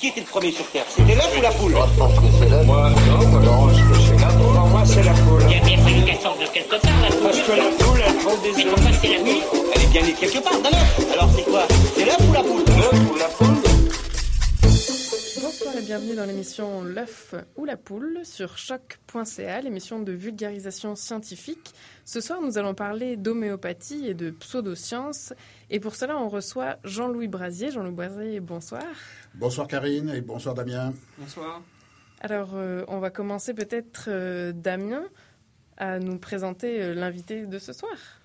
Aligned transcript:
Qui 0.00 0.08
était 0.08 0.20
le 0.20 0.26
premier 0.26 0.52
sur 0.52 0.64
Terre 0.70 0.84
C'était 0.88 1.14
l'œuf 1.14 1.32
ou 1.36 1.40
la 1.40 1.50
poule? 1.50 1.72
Moi, 1.72 1.88
je 1.92 1.98
pense 1.98 2.14
que 2.14 2.24
c'est 2.38 2.48
l'œuf. 2.48 2.66
Moi, 2.66 2.90
non, 2.90 3.26
moi, 3.26 3.40
je 3.42 3.48
pense 3.48 3.98
que 3.98 4.00
c'est 4.06 4.20
la 4.20 4.26
poule. 4.28 4.54
Pour 4.54 4.66
moi, 4.68 4.82
c'est 4.86 5.02
la 5.02 5.12
poule. 5.12 5.42
Il 5.48 5.52
y 5.52 5.56
a 5.56 5.60
bien 5.64 5.78
fallu 5.78 6.04
qu'elle 6.04 6.20
sorte 6.20 6.40
de 6.40 6.46
quelque 6.46 6.76
part, 6.76 6.92
la 7.02 7.08
Parce 7.08 7.38
poule. 7.38 7.46
que 7.46 7.60
la 7.60 7.84
poule, 7.84 8.00
elle 8.06 8.14
prend 8.16 8.36
des 8.36 8.52
Mais 8.52 8.64
œufs. 8.66 8.74
pourquoi 8.74 8.92
c'est 9.00 9.08
la 9.08 9.22
nuit 9.22 9.40
Elle 9.74 9.82
est 9.82 9.86
bien 9.86 10.02
née 10.02 10.12
quelque 10.12 10.38
part, 10.38 10.58
d'un 10.60 10.68
œuf. 10.68 11.12
Alors 11.12 11.28
c'est 11.34 11.42
quoi? 11.50 11.62
C'est 11.96 12.04
l'œuf 12.04 12.18
ou 12.28 12.32
la 12.32 12.42
poule? 12.42 12.64
L'œuf 12.66 13.10
ou 13.10 13.16
la 13.16 13.24
poule 13.28 13.67
Bonsoir 15.58 15.76
et 15.76 15.82
bienvenue 15.86 16.14
dans 16.14 16.24
l'émission 16.24 16.84
L'œuf 16.84 17.34
ou 17.56 17.64
la 17.64 17.76
poule 17.76 18.20
sur 18.24 18.56
choc.ca, 18.56 19.60
l'émission 19.60 19.98
de 19.98 20.12
vulgarisation 20.12 20.94
scientifique. 20.94 21.74
Ce 22.04 22.20
soir, 22.20 22.40
nous 22.40 22.58
allons 22.58 22.74
parler 22.74 23.16
d'homéopathie 23.16 24.06
et 24.06 24.14
de 24.14 24.30
pseudosciences. 24.30 25.32
Et 25.68 25.80
pour 25.80 25.96
cela, 25.96 26.16
on 26.16 26.28
reçoit 26.28 26.76
Jean-Louis 26.84 27.26
Brasier. 27.26 27.72
Jean-Louis 27.72 27.90
Brasier, 27.90 28.38
bonsoir. 28.38 28.84
Bonsoir 29.34 29.66
Karine 29.66 30.10
et 30.10 30.20
bonsoir 30.20 30.54
Damien. 30.54 30.92
Bonsoir. 31.18 31.60
Alors, 32.20 32.50
euh, 32.54 32.84
on 32.86 33.00
va 33.00 33.10
commencer 33.10 33.52
peut-être, 33.52 34.04
euh, 34.06 34.52
Damien, 34.52 35.02
à 35.76 35.98
nous 35.98 36.18
présenter 36.18 36.80
euh, 36.80 36.94
l'invité 36.94 37.46
de 37.46 37.58
ce 37.58 37.72
soir. 37.72 38.17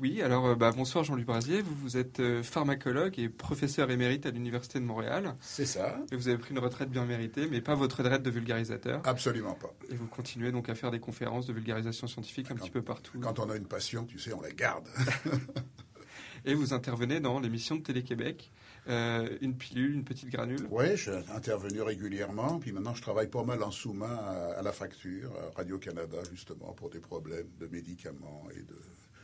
Oui, 0.00 0.20
alors 0.22 0.46
euh, 0.46 0.54
bah, 0.56 0.72
bonsoir 0.74 1.04
Jean-Louis 1.04 1.24
Brasier, 1.24 1.62
vous, 1.62 1.74
vous 1.76 1.96
êtes 1.96 2.18
euh, 2.18 2.42
pharmacologue 2.42 3.18
et 3.18 3.28
professeur 3.28 3.90
émérite 3.90 4.26
à 4.26 4.30
l'Université 4.30 4.80
de 4.80 4.84
Montréal. 4.84 5.36
C'est 5.40 5.66
ça 5.66 5.96
Et 6.10 6.16
vous 6.16 6.28
avez 6.28 6.38
pris 6.38 6.50
une 6.52 6.58
retraite 6.58 6.88
bien 6.90 7.04
méritée, 7.04 7.46
mais 7.48 7.60
pas 7.60 7.74
votre 7.74 7.98
retraite 8.02 8.22
de 8.22 8.30
vulgarisateur. 8.30 9.00
Absolument 9.04 9.54
pas. 9.54 9.72
Et 9.90 9.94
vous 9.94 10.06
continuez 10.06 10.50
donc 10.50 10.68
à 10.68 10.74
faire 10.74 10.90
des 10.90 10.98
conférences 10.98 11.46
de 11.46 11.52
vulgarisation 11.52 12.06
scientifique 12.08 12.46
un 12.50 12.54
Quand- 12.54 12.62
petit 12.64 12.70
peu 12.70 12.82
partout. 12.82 13.18
Quand 13.20 13.38
on 13.38 13.48
a 13.50 13.56
une 13.56 13.66
passion, 13.66 14.04
tu 14.04 14.18
sais, 14.18 14.32
on 14.32 14.40
la 14.40 14.50
garde. 14.52 14.88
Et 16.44 16.54
vous 16.54 16.72
intervenez 16.74 17.20
dans 17.20 17.38
l'émission 17.38 17.76
de 17.76 17.82
Télé-Québec, 17.82 18.50
euh, 18.88 19.28
une 19.42 19.56
pilule, 19.56 19.94
une 19.94 20.02
petite 20.04 20.28
granule. 20.30 20.66
Oui, 20.72 20.96
je 20.96 21.12
suis 21.12 21.32
intervenu 21.32 21.82
régulièrement. 21.82 22.58
Puis 22.58 22.72
maintenant, 22.72 22.94
je 22.94 23.02
travaille 23.02 23.28
pas 23.28 23.44
mal 23.44 23.62
en 23.62 23.70
sous-main 23.70 24.16
à, 24.16 24.54
à 24.58 24.62
la 24.62 24.72
facture, 24.72 25.30
à 25.36 25.56
Radio-Canada, 25.58 26.16
justement, 26.32 26.72
pour 26.72 26.90
des 26.90 26.98
problèmes 26.98 27.46
de 27.60 27.68
médicaments 27.68 28.42
et 28.56 28.62
de 28.62 28.74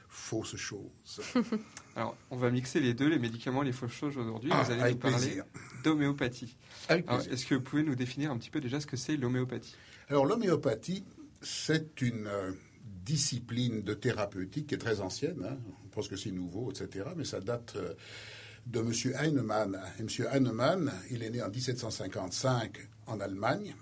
fausses 0.09 0.57
choses. 0.57 1.21
Alors, 1.97 2.17
on 2.31 2.37
va 2.37 2.51
mixer 2.51 2.81
les 2.81 2.95
deux, 2.95 3.09
les 3.09 3.19
médicaments 3.19 3.63
et 3.63 3.67
les 3.67 3.73
fausses 3.73 3.93
choses 3.93 4.17
aujourd'hui. 4.17 4.51
Ah, 4.53 4.63
vous 4.63 4.73
allez 4.73 4.93
nous 4.93 4.99
parler 4.99 5.43
d'homéopathie. 5.85 6.57
Est-ce 6.91 7.47
que 7.47 7.55
vous 7.55 7.61
pouvez 7.63 7.83
nous 7.83 7.95
définir 7.95 8.31
un 8.31 8.39
petit 8.39 8.51
peu 8.51 8.61
déjà 8.61 8.81
ce 8.81 8.87
que 8.87 8.97
c'est 8.97 9.17
l'homéopathie? 9.17 9.77
Alors, 10.09 10.25
l'homéopathie, 10.27 11.05
c'est 11.43 12.01
une 12.01 12.27
euh, 12.27 12.53
discipline 13.05 13.83
de 13.83 13.95
thérapeutique 13.95 14.69
qui 14.69 14.75
est 14.75 14.79
très 14.79 15.01
ancienne. 15.01 15.45
hein. 15.49 15.57
On 15.85 15.89
pense 15.89 16.09
que 16.09 16.17
c'est 16.17 16.31
nouveau, 16.31 16.71
etc. 16.71 17.07
Mais 17.17 17.25
ça 17.25 17.41
date 17.41 17.75
euh, 17.77 17.95
de 18.67 18.81
M. 18.81 18.93
Heinemann. 19.21 19.79
Et 19.99 20.03
M. 20.03 20.09
Heinemann, 20.33 20.93
il 21.11 21.23
est 21.23 21.31
né 21.31 21.43
en 21.43 21.49
1755 21.51 22.79
en 23.07 23.21
Allemagne. 23.21 23.75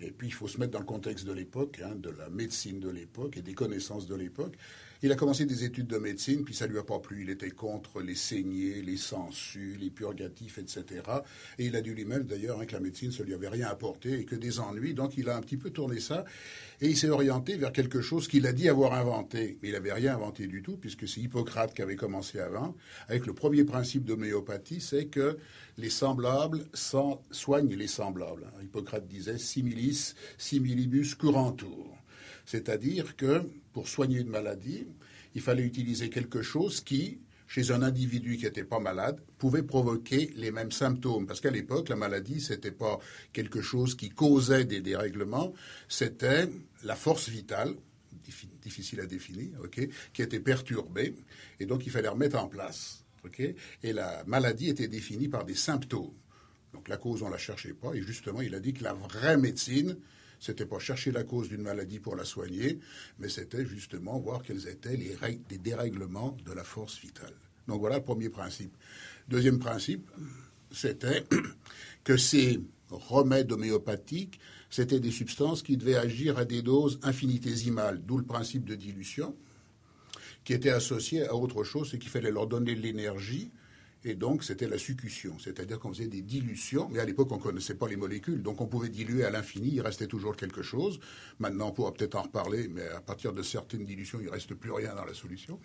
Et 0.00 0.10
puis, 0.10 0.26
il 0.28 0.32
faut 0.32 0.48
se 0.48 0.58
mettre 0.58 0.72
dans 0.72 0.80
le 0.80 0.84
contexte 0.84 1.24
de 1.24 1.32
l'époque, 1.32 1.80
hein, 1.84 1.94
de 1.94 2.10
la 2.10 2.28
médecine 2.28 2.80
de 2.80 2.88
l'époque 2.88 3.36
et 3.36 3.42
des 3.42 3.54
connaissances 3.54 4.06
de 4.06 4.14
l'époque. 4.16 4.56
Il 5.04 5.12
a 5.12 5.16
commencé 5.16 5.44
des 5.44 5.64
études 5.64 5.88
de 5.88 5.98
médecine, 5.98 6.44
puis 6.44 6.54
ça 6.54 6.66
lui 6.66 6.78
a 6.78 6.82
pas 6.82 6.98
plu. 6.98 7.24
Il 7.24 7.28
était 7.28 7.50
contre 7.50 8.00
les 8.00 8.14
saignées, 8.14 8.80
les 8.80 8.96
sangsues, 8.96 9.76
les 9.78 9.90
purgatifs, 9.90 10.56
etc. 10.56 11.02
Et 11.58 11.66
il 11.66 11.76
a 11.76 11.82
dit 11.82 11.90
lui-même, 11.90 12.22
d'ailleurs, 12.22 12.58
hein, 12.58 12.64
que 12.64 12.72
la 12.72 12.80
médecine, 12.80 13.12
ça 13.12 13.22
lui 13.22 13.34
avait 13.34 13.50
rien 13.50 13.68
apporté 13.68 14.20
et 14.20 14.24
que 14.24 14.34
des 14.34 14.60
ennuis. 14.60 14.94
Donc, 14.94 15.18
il 15.18 15.28
a 15.28 15.36
un 15.36 15.42
petit 15.42 15.58
peu 15.58 15.68
tourné 15.68 16.00
ça 16.00 16.24
et 16.80 16.88
il 16.88 16.96
s'est 16.96 17.10
orienté 17.10 17.58
vers 17.58 17.70
quelque 17.70 18.00
chose 18.00 18.28
qu'il 18.28 18.46
a 18.46 18.54
dit 18.54 18.66
avoir 18.66 18.94
inventé. 18.94 19.58
Mais 19.60 19.68
il 19.68 19.72
n'avait 19.72 19.92
rien 19.92 20.14
inventé 20.14 20.46
du 20.46 20.62
tout, 20.62 20.78
puisque 20.78 21.06
c'est 21.06 21.20
Hippocrate 21.20 21.74
qui 21.74 21.82
avait 21.82 21.96
commencé 21.96 22.38
avant, 22.38 22.74
avec 23.06 23.26
le 23.26 23.34
premier 23.34 23.64
principe 23.64 24.06
d'homéopathie, 24.06 24.80
c'est 24.80 25.04
que 25.08 25.36
les 25.76 25.90
semblables 25.90 26.64
soignent 26.72 27.76
les 27.76 27.88
semblables. 27.88 28.46
Hippocrate 28.62 29.06
disait 29.06 29.36
similis, 29.36 30.14
similibus 30.38 31.14
curantur. 31.14 31.94
C'est-à-dire 32.46 33.16
que 33.16 33.42
pour 33.72 33.88
soigner 33.88 34.20
une 34.20 34.28
maladie, 34.28 34.86
il 35.34 35.40
fallait 35.40 35.64
utiliser 35.64 36.10
quelque 36.10 36.42
chose 36.42 36.80
qui, 36.80 37.20
chez 37.46 37.70
un 37.70 37.82
individu 37.82 38.36
qui 38.36 38.44
n'était 38.44 38.64
pas 38.64 38.78
malade, 38.78 39.20
pouvait 39.38 39.62
provoquer 39.62 40.32
les 40.36 40.50
mêmes 40.50 40.72
symptômes. 40.72 41.26
Parce 41.26 41.40
qu'à 41.40 41.50
l'époque, 41.50 41.88
la 41.88 41.96
maladie, 41.96 42.40
c'était 42.40 42.70
pas 42.70 42.98
quelque 43.32 43.60
chose 43.60 43.94
qui 43.96 44.08
causait 44.10 44.64
des 44.64 44.80
dérèglements, 44.80 45.52
c'était 45.88 46.48
la 46.84 46.96
force 46.96 47.28
vitale, 47.28 47.74
diffi- 48.26 48.48
difficile 48.62 49.00
à 49.00 49.06
définir, 49.06 49.58
qui 50.12 50.22
était 50.22 50.40
perturbée, 50.40 51.14
et 51.60 51.66
donc 51.66 51.86
il 51.86 51.90
fallait 51.90 52.08
remettre 52.08 52.38
en 52.38 52.48
place. 52.48 53.04
Et 53.82 53.92
la 53.92 54.22
maladie 54.26 54.68
était 54.68 54.88
définie 54.88 55.28
par 55.28 55.44
des 55.44 55.54
symptômes. 55.54 56.12
Donc 56.74 56.88
la 56.88 56.96
cause, 56.96 57.22
on 57.22 57.30
la 57.30 57.38
cherchait 57.38 57.72
pas. 57.72 57.94
Et 57.94 58.02
justement, 58.02 58.42
il 58.42 58.54
a 58.54 58.60
dit 58.60 58.74
que 58.74 58.84
la 58.84 58.92
vraie 58.92 59.36
médecine, 59.38 59.96
c'était 60.44 60.66
pas 60.66 60.78
chercher 60.78 61.10
la 61.10 61.24
cause 61.24 61.48
d'une 61.48 61.62
maladie 61.62 62.00
pour 62.00 62.16
la 62.16 62.26
soigner, 62.26 62.78
mais 63.18 63.30
c'était 63.30 63.64
justement 63.64 64.18
voir 64.18 64.42
quels 64.42 64.68
étaient 64.68 64.96
les 64.96 65.58
dérèglements 65.58 66.36
de 66.44 66.52
la 66.52 66.64
force 66.64 66.98
vitale. 67.00 67.32
Donc 67.66 67.80
voilà 67.80 67.96
le 67.96 68.04
premier 68.04 68.28
principe. 68.28 68.76
Deuxième 69.26 69.58
principe, 69.58 70.10
c'était 70.70 71.24
que 72.04 72.18
ces 72.18 72.60
remèdes 72.90 73.52
homéopathiques, 73.52 74.38
c'était 74.68 75.00
des 75.00 75.10
substances 75.10 75.62
qui 75.62 75.78
devaient 75.78 75.96
agir 75.96 76.36
à 76.36 76.44
des 76.44 76.60
doses 76.60 76.98
infinitésimales, 77.02 78.02
d'où 78.04 78.18
le 78.18 78.24
principe 78.24 78.66
de 78.66 78.74
dilution, 78.74 79.34
qui 80.44 80.52
était 80.52 80.70
associé 80.70 81.26
à 81.26 81.34
autre 81.34 81.64
chose, 81.64 81.90
c'est 81.90 81.98
qu'il 81.98 82.10
fallait 82.10 82.30
leur 82.30 82.46
donner 82.46 82.74
de 82.74 82.80
l'énergie, 82.80 83.50
et 84.06 84.14
donc, 84.14 84.44
c'était 84.44 84.68
la 84.68 84.76
succution, 84.76 85.38
c'est-à-dire 85.38 85.78
qu'on 85.78 85.90
faisait 85.90 86.08
des 86.08 86.20
dilutions, 86.20 86.90
mais 86.92 86.98
à 86.98 87.06
l'époque, 87.06 87.32
on 87.32 87.36
ne 87.36 87.42
connaissait 87.42 87.74
pas 87.74 87.88
les 87.88 87.96
molécules, 87.96 88.42
donc 88.42 88.60
on 88.60 88.66
pouvait 88.66 88.90
diluer 88.90 89.24
à 89.24 89.30
l'infini, 89.30 89.70
il 89.72 89.80
restait 89.80 90.06
toujours 90.06 90.36
quelque 90.36 90.60
chose. 90.60 91.00
Maintenant, 91.38 91.68
on 91.68 91.72
pourra 91.72 91.94
peut-être 91.94 92.14
en 92.16 92.22
reparler, 92.22 92.68
mais 92.68 92.86
à 92.88 93.00
partir 93.00 93.32
de 93.32 93.42
certaines 93.42 93.86
dilutions, 93.86 94.18
il 94.20 94.26
ne 94.26 94.30
reste 94.30 94.52
plus 94.52 94.72
rien 94.72 94.94
dans 94.94 95.06
la 95.06 95.14
solution. 95.14 95.58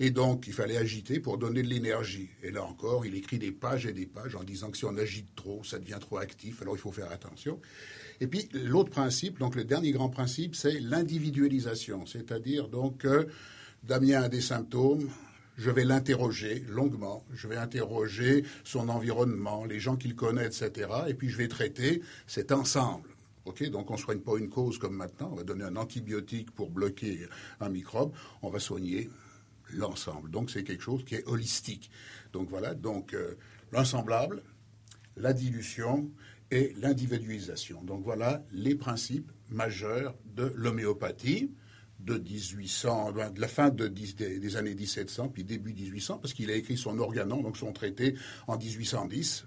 Et 0.00 0.10
donc, 0.10 0.46
il 0.46 0.54
fallait 0.54 0.78
agiter 0.78 1.20
pour 1.20 1.36
donner 1.36 1.62
de 1.62 1.68
l'énergie. 1.68 2.30
Et 2.42 2.50
là 2.50 2.64
encore, 2.64 3.04
il 3.04 3.14
écrit 3.14 3.38
des 3.38 3.52
pages 3.52 3.84
et 3.84 3.92
des 3.92 4.06
pages 4.06 4.36
en 4.36 4.42
disant 4.42 4.70
que 4.70 4.78
si 4.78 4.86
on 4.86 4.96
agite 4.96 5.34
trop, 5.34 5.62
ça 5.62 5.78
devient 5.78 5.98
trop 6.00 6.16
actif, 6.16 6.62
alors 6.62 6.76
il 6.76 6.80
faut 6.80 6.92
faire 6.92 7.10
attention. 7.10 7.60
Et 8.20 8.26
puis, 8.26 8.48
l'autre 8.54 8.90
principe, 8.90 9.38
donc 9.38 9.54
le 9.54 9.64
dernier 9.64 9.92
grand 9.92 10.08
principe, 10.08 10.54
c'est 10.54 10.80
l'individualisation, 10.80 12.06
c'est-à-dire 12.06 12.68
donc 12.68 12.98
que 12.98 13.28
Damien 13.82 14.22
a 14.22 14.28
des 14.30 14.40
symptômes, 14.40 15.10
je 15.56 15.70
vais 15.70 15.84
l'interroger 15.84 16.64
longuement, 16.68 17.24
je 17.32 17.48
vais 17.48 17.56
interroger 17.56 18.44
son 18.64 18.88
environnement, 18.88 19.64
les 19.64 19.80
gens 19.80 19.96
qu'il 19.96 20.14
connaît, 20.14 20.46
etc. 20.46 20.88
Et 21.08 21.14
puis 21.14 21.28
je 21.28 21.36
vais 21.36 21.48
traiter 21.48 22.02
cet 22.26 22.52
ensemble. 22.52 23.08
Donc 23.70 23.90
on 23.90 23.94
ne 23.94 23.98
soigne 23.98 24.18
pas 24.18 24.36
une 24.38 24.48
cause 24.48 24.78
comme 24.78 24.96
maintenant, 24.96 25.30
on 25.32 25.36
va 25.36 25.44
donner 25.44 25.64
un 25.64 25.76
antibiotique 25.76 26.50
pour 26.50 26.68
bloquer 26.68 27.28
un 27.60 27.68
microbe, 27.68 28.12
on 28.42 28.50
va 28.50 28.58
soigner 28.58 29.08
l'ensemble. 29.72 30.30
Donc 30.30 30.50
c'est 30.50 30.64
quelque 30.64 30.82
chose 30.82 31.04
qui 31.04 31.14
est 31.14 31.26
holistique. 31.26 31.90
Donc 32.32 32.48
voilà, 32.48 32.74
donc 32.74 33.14
euh, 33.14 33.36
la 35.16 35.32
dilution 35.32 36.10
et 36.50 36.74
l'individualisation. 36.80 37.82
Donc 37.82 38.02
voilà 38.02 38.42
les 38.52 38.74
principes 38.74 39.30
majeurs 39.48 40.14
de 40.34 40.52
l'homéopathie 40.56 41.50
de 42.06 42.18
1800, 42.18 43.12
ben, 43.12 43.30
de 43.30 43.40
la 43.40 43.48
fin 43.48 43.70
de, 43.70 43.88
des, 43.88 44.38
des 44.38 44.56
années 44.56 44.74
1700, 44.74 45.28
puis 45.28 45.44
début 45.44 45.74
1800, 45.74 46.18
parce 46.18 46.32
qu'il 46.32 46.50
a 46.50 46.54
écrit 46.54 46.78
son 46.78 46.98
organon, 46.98 47.42
donc 47.42 47.56
son 47.56 47.72
traité, 47.72 48.14
en 48.46 48.56
1810. 48.56 49.46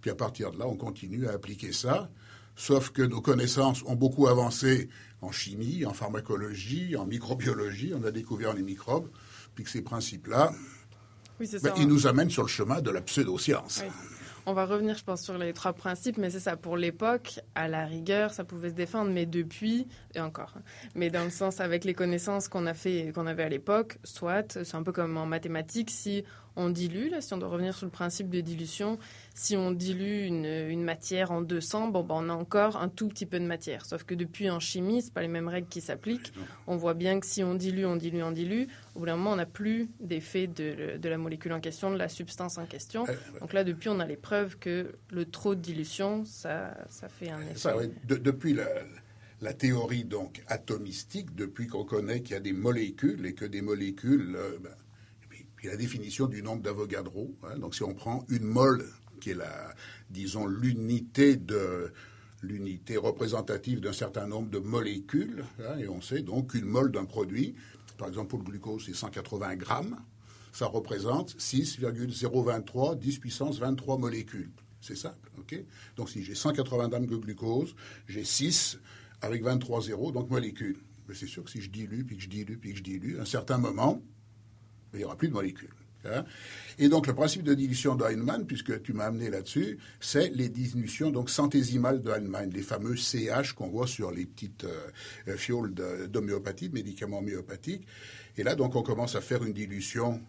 Puis 0.00 0.10
à 0.10 0.14
partir 0.14 0.52
de 0.52 0.58
là, 0.58 0.66
on 0.68 0.76
continue 0.76 1.26
à 1.26 1.32
appliquer 1.32 1.72
ça, 1.72 2.08
sauf 2.54 2.90
que 2.90 3.02
nos 3.02 3.20
connaissances 3.20 3.82
ont 3.84 3.96
beaucoup 3.96 4.28
avancé 4.28 4.88
en 5.20 5.32
chimie, 5.32 5.84
en 5.84 5.92
pharmacologie, 5.92 6.94
en 6.96 7.06
microbiologie, 7.06 7.92
on 7.94 8.04
a 8.04 8.12
découvert 8.12 8.54
les 8.54 8.62
microbes, 8.62 9.08
puis 9.54 9.64
que 9.64 9.70
ces 9.70 9.82
principes-là, 9.82 10.52
Oui, 11.40 11.48
ben, 11.62 11.72
ils 11.76 11.88
nous 11.88 12.06
amènent 12.06 12.30
sur 12.30 12.42
le 12.42 12.48
chemin 12.48 12.80
de 12.80 12.90
la 12.90 13.00
pseudo-science. 13.00 13.82
Oui. 13.82 13.90
On 14.48 14.52
va 14.52 14.64
revenir, 14.64 14.96
je 14.96 15.02
pense, 15.02 15.22
sur 15.22 15.36
les 15.38 15.52
trois 15.52 15.72
principes, 15.72 16.18
mais 16.18 16.30
c'est 16.30 16.38
ça. 16.38 16.56
Pour 16.56 16.76
l'époque, 16.76 17.40
à 17.56 17.66
la 17.66 17.84
rigueur, 17.84 18.32
ça 18.32 18.44
pouvait 18.44 18.70
se 18.70 18.74
défendre, 18.74 19.10
mais 19.10 19.26
depuis, 19.26 19.88
et 20.14 20.20
encore, 20.20 20.54
hein, 20.56 20.62
mais 20.94 21.10
dans 21.10 21.24
le 21.24 21.30
sens 21.30 21.60
avec 21.60 21.84
les 21.84 21.94
connaissances 21.94 22.46
qu'on 22.46 22.64
a 22.66 22.74
fait, 22.74 23.10
qu'on 23.12 23.26
avait 23.26 23.42
à 23.42 23.48
l'époque, 23.48 23.98
soit, 24.04 24.52
c'est 24.62 24.76
un 24.76 24.84
peu 24.84 24.92
comme 24.92 25.16
en 25.16 25.26
mathématiques, 25.26 25.90
si 25.90 26.22
on 26.56 26.70
dilue, 26.70 27.10
là, 27.10 27.20
si 27.20 27.32
on 27.34 27.38
doit 27.38 27.48
revenir 27.48 27.74
sur 27.76 27.86
le 27.86 27.92
principe 27.92 28.30
de 28.30 28.40
dilution, 28.40 28.98
si 29.34 29.56
on 29.56 29.70
dilue 29.70 30.24
une, 30.24 30.46
une 30.46 30.82
matière 30.82 31.30
en 31.30 31.42
200, 31.42 31.88
bon, 31.88 32.02
ben, 32.02 32.14
on 32.18 32.28
a 32.30 32.32
encore 32.32 32.76
un 32.78 32.88
tout 32.88 33.08
petit 33.08 33.26
peu 33.26 33.38
de 33.38 33.44
matière. 33.44 33.84
Sauf 33.84 34.04
que 34.04 34.14
depuis 34.14 34.48
en 34.50 34.58
chimie, 34.60 35.02
c'est 35.02 35.12
pas 35.12 35.22
les 35.22 35.28
mêmes 35.28 35.48
règles 35.48 35.68
qui 35.68 35.80
s'appliquent. 35.80 36.32
On 36.66 36.76
voit 36.76 36.94
bien 36.94 37.20
que 37.20 37.26
si 37.26 37.44
on 37.44 37.54
dilue, 37.54 37.84
on 37.84 37.96
dilue, 37.96 38.22
on 38.22 38.32
dilue, 38.32 38.66
au 38.94 39.00
bout 39.00 39.06
d'un 39.06 39.16
moment, 39.16 39.32
on 39.32 39.36
n'a 39.36 39.46
plus 39.46 39.88
d'effet 40.00 40.46
de, 40.46 40.96
de 40.96 41.08
la 41.08 41.18
molécule 41.18 41.52
en 41.52 41.60
question, 41.60 41.90
de 41.90 41.98
la 41.98 42.08
substance 42.08 42.56
en 42.58 42.66
question. 42.66 43.04
Euh. 43.08 43.12
Donc 43.40 43.52
là, 43.52 43.62
depuis, 43.64 43.88
on 43.90 44.00
a 44.00 44.06
les 44.06 44.16
preuves 44.16 44.56
que 44.58 44.94
le 45.10 45.24
trop 45.26 45.54
de 45.54 45.60
dilution, 45.60 46.24
ça, 46.24 46.76
ça 46.88 47.08
fait 47.08 47.30
un 47.30 47.40
effet. 47.42 47.58
Ça. 47.58 47.74
De- 48.04 48.16
depuis 48.16 48.54
la, 48.54 48.66
la 49.42 49.52
théorie 49.52 50.04
donc 50.04 50.42
atomistique, 50.48 51.34
depuis 51.34 51.66
qu'on 51.66 51.84
connaît 51.84 52.20
qu'il 52.22 52.32
y 52.32 52.36
a 52.38 52.40
des 52.40 52.52
molécules 52.54 53.26
et 53.26 53.34
que 53.34 53.44
des 53.44 53.60
molécules, 53.60 54.34
euh, 54.36 54.56
ben, 54.62 54.70
et 55.66 55.70
la 55.70 55.76
définition 55.76 56.26
du 56.26 56.42
nombre 56.42 56.62
d'Avogadro. 56.62 57.34
hein, 57.42 57.58
donc 57.58 57.74
si 57.74 57.82
on 57.82 57.94
prend 57.94 58.24
une 58.28 58.44
mole 58.44 58.84
qui 59.20 59.30
est 59.30 59.34
la, 59.34 59.74
disons, 60.10 60.46
l'unité 60.46 61.36
de 61.36 61.92
l'unité 62.42 62.96
représentative 62.96 63.80
d'un 63.80 63.92
certain 63.94 64.26
nombre 64.26 64.50
de 64.50 64.58
molécules. 64.58 65.44
hein, 65.60 65.78
et 65.78 65.88
on 65.88 66.00
sait 66.00 66.22
donc 66.22 66.52
qu'une 66.52 66.66
mole 66.66 66.92
d'un 66.92 67.04
produit, 67.04 67.54
par 67.98 68.08
exemple 68.08 68.28
pour 68.28 68.38
le 68.38 68.44
glucose, 68.44 68.84
c'est 68.86 68.94
180 68.94 69.56
grammes. 69.56 69.96
Ça 70.52 70.66
représente 70.66 71.34
6,023 71.38 72.94
10 72.96 73.18
puissance 73.18 73.58
23 73.58 73.98
molécules. 73.98 74.50
C'est 74.80 74.96
simple, 74.96 75.30
ok? 75.38 75.56
Donc 75.96 76.08
si 76.10 76.22
j'ai 76.22 76.34
180 76.34 76.88
grammes 76.88 77.06
de 77.06 77.16
glucose, 77.16 77.74
j'ai 78.06 78.24
6 78.24 78.78
avec 79.22 79.42
23 79.42 79.82
zéros, 79.82 80.12
donc 80.12 80.30
molécules. 80.30 80.78
Mais 81.08 81.14
c'est 81.14 81.26
sûr 81.26 81.42
que 81.44 81.50
si 81.50 81.60
je 81.60 81.70
dilue, 81.70 82.04
puis 82.04 82.16
que 82.16 82.22
je 82.22 82.28
dilue, 82.28 82.56
puis 82.58 82.72
que 82.72 82.78
je 82.78 82.82
dilue, 82.82 83.18
à 83.18 83.22
un 83.22 83.26
certain 83.26 83.58
moment, 83.58 84.02
il 84.96 85.00
n'y 85.00 85.04
aura 85.04 85.16
plus 85.16 85.28
de 85.28 85.34
molécules. 85.34 85.70
hein. 86.04 86.24
Et 86.78 86.88
donc 86.88 87.06
le 87.06 87.14
principe 87.14 87.42
de 87.42 87.54
dilution 87.54 87.94
de 87.94 88.04
Heinemann, 88.04 88.46
puisque 88.46 88.82
tu 88.82 88.92
m'as 88.92 89.06
amené 89.06 89.30
là-dessus, 89.30 89.78
c'est 90.00 90.28
les 90.34 90.48
dilutions 90.48 91.10
donc 91.10 91.30
centésimales 91.30 92.02
de 92.02 92.10
Heinemann, 92.10 92.50
les 92.50 92.62
fameux 92.62 92.96
CH 92.96 93.52
qu'on 93.54 93.68
voit 93.68 93.86
sur 93.86 94.10
les 94.10 94.26
petites 94.26 94.64
euh, 94.64 94.88
euh, 95.28 95.36
fioles 95.36 95.72
d'homéopathie, 95.74 96.68
médicaments 96.70 97.18
homéopathiques. 97.18 97.86
Et 98.36 98.42
là, 98.42 98.54
donc, 98.54 98.76
on 98.76 98.82
commence 98.82 99.14
à 99.16 99.22
faire 99.22 99.42
une 99.44 99.54
dilution, 99.54 100.20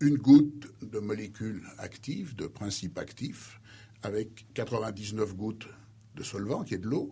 une 0.00 0.16
goutte 0.16 0.68
de 0.82 1.00
molécules 1.00 1.62
actives, 1.78 2.36
de 2.36 2.46
principes 2.46 2.98
actifs, 2.98 3.60
avec 4.02 4.46
99 4.54 5.34
gouttes 5.34 5.66
de 6.14 6.22
solvant, 6.22 6.62
qui 6.62 6.74
est 6.74 6.78
de 6.78 6.86
l'eau. 6.86 7.10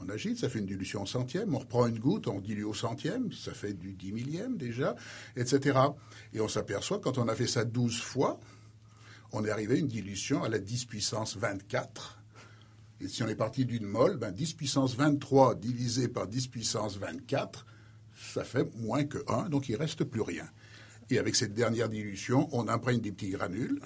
On 0.00 0.08
agite, 0.08 0.38
ça 0.38 0.48
fait 0.48 0.60
une 0.60 0.66
dilution 0.66 1.02
au 1.02 1.06
centième. 1.06 1.54
On 1.54 1.58
reprend 1.58 1.86
une 1.86 1.98
goutte, 1.98 2.28
on 2.28 2.40
dilue 2.40 2.64
au 2.64 2.74
centième, 2.74 3.32
ça 3.32 3.52
fait 3.52 3.72
du 3.72 3.94
dix 3.94 4.12
millième 4.12 4.56
déjà, 4.56 4.94
etc. 5.36 5.78
Et 6.32 6.40
on 6.40 6.48
s'aperçoit, 6.48 7.00
quand 7.00 7.18
on 7.18 7.28
a 7.28 7.34
fait 7.34 7.48
ça 7.48 7.64
12 7.64 8.00
fois, 8.00 8.38
on 9.32 9.44
est 9.44 9.50
arrivé 9.50 9.74
à 9.74 9.78
une 9.78 9.88
dilution 9.88 10.44
à 10.44 10.48
la 10.48 10.58
10 10.58 10.84
puissance 10.84 11.36
24. 11.36 12.20
Et 13.00 13.08
si 13.08 13.22
on 13.22 13.28
est 13.28 13.36
parti 13.36 13.64
d'une 13.64 13.86
mole, 13.86 14.16
ben 14.16 14.32
10 14.32 14.54
puissance 14.54 14.96
23 14.96 15.56
divisé 15.56 16.08
par 16.08 16.26
10 16.26 16.48
puissance 16.48 16.96
24, 16.96 17.66
ça 18.16 18.44
fait 18.44 18.66
moins 18.76 19.04
que 19.04 19.18
1, 19.28 19.48
donc 19.48 19.68
il 19.68 19.76
reste 19.76 20.04
plus 20.04 20.22
rien. 20.22 20.48
Et 21.10 21.18
avec 21.18 21.36
cette 21.36 21.54
dernière 21.54 21.88
dilution, 21.88 22.48
on 22.52 22.68
imprègne 22.68 23.00
des 23.00 23.12
petits 23.12 23.30
granules. 23.30 23.80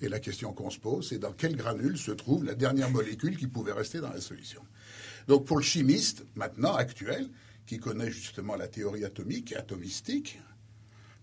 Et 0.00 0.08
la 0.08 0.18
question 0.18 0.52
qu'on 0.52 0.70
se 0.70 0.78
pose, 0.78 1.08
c'est 1.08 1.18
dans 1.18 1.32
quel 1.32 1.54
granule 1.54 1.96
se 1.96 2.10
trouve 2.10 2.44
la 2.44 2.54
dernière 2.54 2.90
molécule 2.90 3.36
qui 3.36 3.46
pouvait 3.46 3.72
rester 3.72 4.00
dans 4.00 4.10
la 4.10 4.20
solution. 4.20 4.62
Donc 5.28 5.44
pour 5.46 5.56
le 5.56 5.62
chimiste, 5.62 6.24
maintenant, 6.34 6.74
actuel, 6.74 7.28
qui 7.66 7.78
connaît 7.78 8.10
justement 8.10 8.56
la 8.56 8.68
théorie 8.68 9.04
atomique 9.04 9.52
et 9.52 9.56
atomistique, 9.56 10.40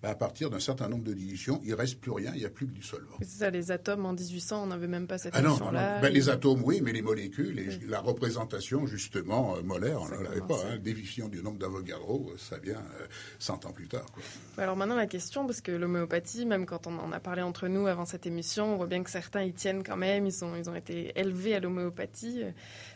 ben, 0.01 0.09
à 0.09 0.15
partir 0.15 0.49
d'un 0.49 0.59
certain 0.59 0.87
nombre 0.87 1.03
de 1.03 1.13
dilutions, 1.13 1.59
il 1.63 1.73
reste 1.73 1.99
plus 1.99 2.11
rien, 2.11 2.31
il 2.33 2.39
n'y 2.39 2.45
a 2.45 2.49
plus 2.49 2.65
que 2.67 2.71
du 2.71 2.81
solvant. 2.83 3.17
C'est 3.19 3.27
ça, 3.39 3.49
les 3.49 3.71
atomes 3.71 4.05
en 4.05 4.13
1800, 4.13 4.63
on 4.63 4.67
n'avait 4.67 4.87
même 4.87 5.07
pas 5.07 5.17
cette 5.17 5.33
Ah 5.35 5.41
non, 5.41 5.49
non, 5.49 5.55
notion-là. 5.55 5.95
non. 5.95 6.01
Ben, 6.01 6.07
Et- 6.07 6.13
les 6.13 6.29
atomes, 6.29 6.61
oui, 6.63 6.79
mais 6.81 6.93
les 6.93 7.01
molécules, 7.01 7.59
et 7.59 7.69
la 7.87 7.99
représentation, 7.99 8.85
justement, 8.87 9.55
euh, 9.57 9.61
molaire, 9.61 10.01
on 10.01 10.07
ne 10.07 10.23
l'avait 10.23 10.39
pas. 10.41 10.55
Hein. 10.65 10.77
Définition 10.77 11.27
du 11.27 11.43
nombre 11.43 11.57
d'Avogadro, 11.59 12.29
euh, 12.31 12.37
ça 12.37 12.57
vient 12.59 12.77
euh, 13.01 13.05
100 13.39 13.65
ans 13.65 13.71
plus 13.73 13.87
tard. 13.87 14.05
Quoi. 14.13 14.23
Alors 14.63 14.77
maintenant, 14.77 14.95
la 14.95 15.07
question, 15.07 15.45
parce 15.45 15.59
que 15.61 15.71
l'homéopathie, 15.73 16.45
même 16.45 16.65
quand 16.65 16.87
on 16.87 16.97
en 16.97 17.11
a 17.11 17.19
parlé 17.19 17.41
entre 17.41 17.67
nous 17.67 17.87
avant 17.87 18.05
cette 18.05 18.25
émission, 18.25 18.73
on 18.73 18.77
voit 18.77 18.87
bien 18.87 19.03
que 19.03 19.09
certains 19.09 19.43
y 19.43 19.51
tiennent 19.51 19.83
quand 19.83 19.97
même, 19.97 20.25
ils, 20.25 20.31
sont, 20.31 20.55
ils 20.55 20.69
ont 20.69 20.75
été 20.75 21.11
élevés 21.19 21.55
à 21.55 21.59
l'homéopathie. 21.59 22.43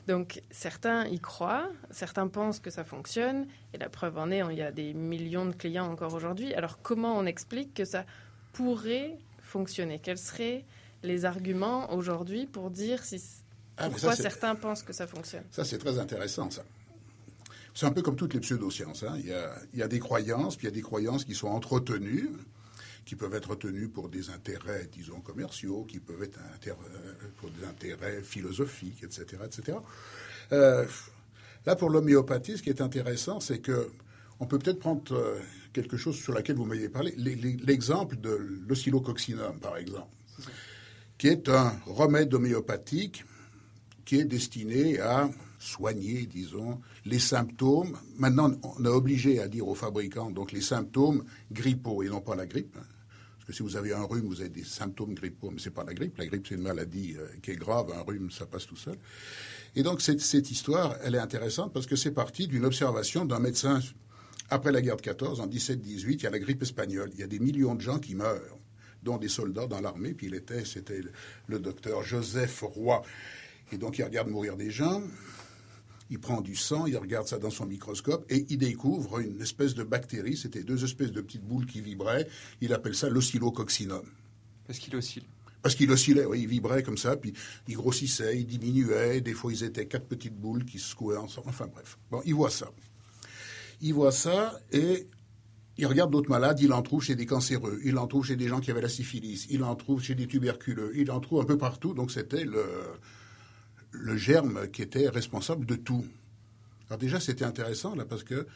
Donc 0.08 0.42
certains 0.52 1.06
y 1.08 1.20
croient, 1.20 1.70
certains 1.92 2.28
pensent 2.28 2.60
que 2.60 2.70
ça 2.70 2.84
fonctionne, 2.84 3.46
et 3.74 3.78
la 3.78 3.90
preuve 3.90 4.18
en 4.18 4.30
est, 4.32 4.42
il 4.52 4.58
y 4.58 4.62
a 4.62 4.72
des 4.72 4.94
millions 4.94 5.46
de 5.46 5.54
clients 5.54 5.90
encore 5.92 6.14
aujourd'hui. 6.14 6.54
Alors 6.54 6.80
comment 6.82 6.93
on 6.98 7.26
explique 7.26 7.74
que 7.74 7.86
ça 7.86 8.06
pourrait 8.54 9.18
fonctionner? 9.42 10.00
Quels 10.00 10.18
seraient 10.18 10.66
les 11.04 11.26
arguments 11.26 11.94
aujourd'hui 11.94 12.46
pour 12.46 12.70
dire 12.70 13.04
si, 13.04 13.22
Ah, 13.78 13.90
pourquoi 13.90 14.16
ça, 14.16 14.24
certains 14.24 14.56
pensent 14.56 14.84
que 14.84 14.94
ça 14.94 15.08
fonctionne? 15.08 15.44
Ça, 15.52 15.66
c'est 15.66 15.78
très 15.78 16.00
intéressant, 16.00 16.50
ça. 16.50 16.64
C'est 17.76 17.88
un 17.88 17.92
peu 17.92 18.04
comme 18.04 18.16
toutes 18.16 18.36
les 18.36 18.40
pseudosciences. 18.40 19.04
Hein. 19.04 19.16
Il, 19.18 19.28
y 19.28 19.34
a, 19.34 19.52
il 19.74 19.80
y 19.80 19.84
a 19.84 19.88
des 19.88 20.00
croyances, 20.00 20.56
puis 20.56 20.68
il 20.68 20.70
y 20.70 20.74
a 20.74 20.76
des 20.76 20.84
croyances 20.84 21.26
qui 21.26 21.34
sont 21.34 21.48
entretenues, 21.48 22.30
qui 23.06 23.16
peuvent 23.16 23.34
être 23.34 23.50
retenues 23.50 23.88
pour 23.88 24.10
des 24.10 24.30
intérêts, 24.30 24.88
disons, 24.92 25.20
commerciaux, 25.20 25.84
qui 25.84 26.00
peuvent 26.00 26.24
être 26.24 26.40
euh, 26.68 26.74
pour 27.38 27.50
des 27.50 27.66
intérêts 27.66 28.22
philosophiques, 28.22 29.04
etc. 29.04 29.26
etc. 29.46 29.78
Euh, 30.52 30.86
là, 31.66 31.76
pour 31.76 31.90
l'homéopathie, 31.90 32.58
ce 32.58 32.64
qui 32.64 32.70
est 32.70 32.82
intéressant, 32.82 33.40
c'est 33.40 33.60
que 33.60 33.90
on 34.40 34.46
peut 34.46 34.60
peut-être 34.60 34.80
prendre 34.80 35.02
euh, 35.12 35.40
quelque 35.74 35.98
chose 35.98 36.16
sur 36.16 36.34
laquelle 36.34 36.56
vous 36.56 36.66
m'aviez 36.66 36.90
parlé, 36.90 37.14
l'exemple 37.18 38.16
de 38.18 38.30
l'oscillococcinum, 38.68 39.60
par 39.60 39.78
exemple, 39.78 40.08
qui 41.18 41.28
est 41.28 41.50
un 41.50 41.74
remède 41.86 42.34
homéopathique 42.34 43.26
qui 44.06 44.20
est 44.20 44.26
destiné 44.26 45.00
à 45.00 45.30
soigner, 45.60 46.26
disons, 46.26 46.80
les 47.06 47.20
symptômes. 47.20 47.98
Maintenant, 48.18 48.52
on 48.64 48.84
est 48.84 48.90
obligé 48.90 49.40
à 49.40 49.48
dire 49.48 49.68
aux 49.68 49.76
fabricants, 49.76 50.30
donc 50.30 50.52
les 50.52 50.62
symptômes 50.62 51.24
grippaux 51.52 52.04
et 52.04 52.10
non 52.10 52.22
pas 52.22 52.36
la 52.36 52.46
grippe. 52.46 52.76
hein. 52.78 52.86
Parce 53.36 53.46
que 53.48 53.54
si 53.54 53.64
vous 53.64 53.76
avez 53.76 53.94
un 53.94 54.04
rhume, 54.04 54.26
vous 54.28 54.40
avez 54.40 54.50
des 54.50 54.64
symptômes 54.64 55.14
grippaux, 55.14 55.50
mais 55.52 55.60
c'est 55.60 55.70
pas 55.70 55.84
la 55.84 55.94
grippe. 55.94 56.18
La 56.18 56.26
grippe, 56.26 56.48
c'est 56.48 56.56
une 56.56 56.62
maladie 56.62 57.16
euh, 57.18 57.28
qui 57.42 57.52
est 57.52 57.56
grave. 57.58 57.92
Un 57.94 58.02
rhume, 58.02 58.32
ça 58.32 58.46
passe 58.46 58.66
tout 58.66 58.78
seul. 58.78 58.98
Et 59.76 59.84
donc, 59.84 60.02
cette, 60.02 60.22
cette 60.22 60.50
histoire, 60.52 60.96
elle 61.04 61.16
est 61.16 61.20
intéressante 61.20 61.74
parce 61.74 61.86
que 61.86 61.96
c'est 61.98 62.12
parti 62.12 62.48
d'une 62.48 62.64
observation 62.64 63.26
d'un 63.26 63.40
médecin 63.40 63.82
après 64.54 64.72
la 64.72 64.82
guerre 64.82 64.98
de 64.98 65.02
14, 65.02 65.40
en 65.40 65.48
17-18, 65.48 66.14
il 66.14 66.24
y 66.24 66.28
a 66.28 66.30
la 66.30 66.38
grippe 66.38 66.62
espagnole. 66.62 67.10
Il 67.14 67.20
y 67.20 67.24
a 67.24 67.28
des 67.28 67.40
millions 67.40 67.74
de 67.74 67.82
gens 67.82 67.98
qui 67.98 68.14
meurent, 68.14 68.60
dont 69.02 69.18
des 69.18 69.28
soldats 69.28 69.66
dans 69.66 69.82
l'armée. 69.82 70.14
Puis 70.14 70.28
il 70.28 70.36
était, 70.36 70.64
c'était 70.64 71.02
le, 71.02 71.12
le 71.48 71.60
docteur 71.60 72.04
Joseph 72.04 72.62
Roy. 72.62 73.02
Et 73.72 73.78
donc, 73.78 73.98
il 73.98 74.04
regarde 74.04 74.28
mourir 74.30 74.56
des 74.56 74.70
gens. 74.70 75.02
Il 76.12 76.20
prend 76.20 76.42
du 76.42 76.56
sang, 76.56 76.86
il 76.86 76.96
regarde 76.98 77.28
ça 77.28 77.40
dans 77.40 77.50
son 77.50 77.66
microscope 77.66 78.26
et 78.30 78.46
il 78.50 78.60
découvre 78.60 79.20
une 79.20 79.42
espèce 79.42 79.74
de 79.74 79.84
bactérie. 79.84 80.38
C'était 80.38 80.64
deux 80.64 80.84
espèces 80.84 81.12
de 81.12 81.22
petites 81.22 81.44
boules 81.44 81.66
qui 81.66 81.82
vibraient. 81.82 82.28
Il 82.62 82.74
appelle 82.74 82.94
ça 82.94 83.10
l'oscillococcinum. 83.10 84.06
Parce 84.68 84.78
qu'il 84.78 84.96
oscille. 84.96 85.24
Parce 85.64 85.74
qu'il 85.74 85.90
oscillait, 85.90 86.26
oui, 86.26 86.42
il 86.42 86.48
vibrait 86.48 86.84
comme 86.84 86.98
ça, 86.98 87.16
puis 87.16 87.34
il 87.68 87.76
grossissait, 87.76 88.38
il 88.38 88.46
diminuait. 88.46 89.22
Des 89.22 89.34
fois, 89.34 89.52
ils 89.52 89.64
étaient 89.64 89.88
quatre 89.88 90.06
petites 90.06 90.36
boules 90.36 90.66
qui 90.66 90.78
se 90.78 90.90
secouaient 90.90 91.18
ensemble. 91.18 91.48
Enfin 91.50 91.68
bref. 91.68 91.98
Bon, 92.12 92.22
il 92.26 92.36
voit 92.36 92.52
ça. 92.52 92.70
Il 93.86 93.94
voit 93.94 94.14
ça 94.14 94.58
et 94.72 95.10
il 95.78 95.86
regarde 95.88 96.10
d'autres 96.10 96.30
malades. 96.30 96.62
Il 96.62 96.72
en 96.72 96.82
trouve 96.82 97.04
chez 97.04 97.18
des 97.18 97.26
cancéreux. 97.26 97.82
Il 97.84 97.98
en 97.98 98.08
trouve 98.08 98.26
chez 98.26 98.38
des 98.38 98.48
gens 98.48 98.62
qui 98.62 98.72
avaient 98.72 98.82
la 98.82 98.88
syphilis. 98.88 99.46
Il 99.50 99.62
en 99.66 99.76
trouve 99.76 100.02
chez 100.02 100.16
des 100.16 100.26
tuberculeux. 100.26 100.94
Il 100.96 101.12
en 101.12 101.20
trouve 101.20 101.42
un 101.42 101.46
peu 101.46 101.58
partout. 101.58 101.94
Donc 101.94 102.10
c'était 102.10 102.46
le, 102.46 104.16
germe 104.16 104.70
qui 104.72 104.82
était 104.82 105.10
responsable 105.10 105.66
de 105.66 105.76
tout. 105.76 106.06
Alors 106.88 106.98
déjà, 106.98 107.20
c'était 107.20 107.44
intéressant 107.44 107.94
là 107.94 108.06
parce 108.06 108.24
que 108.24 108.48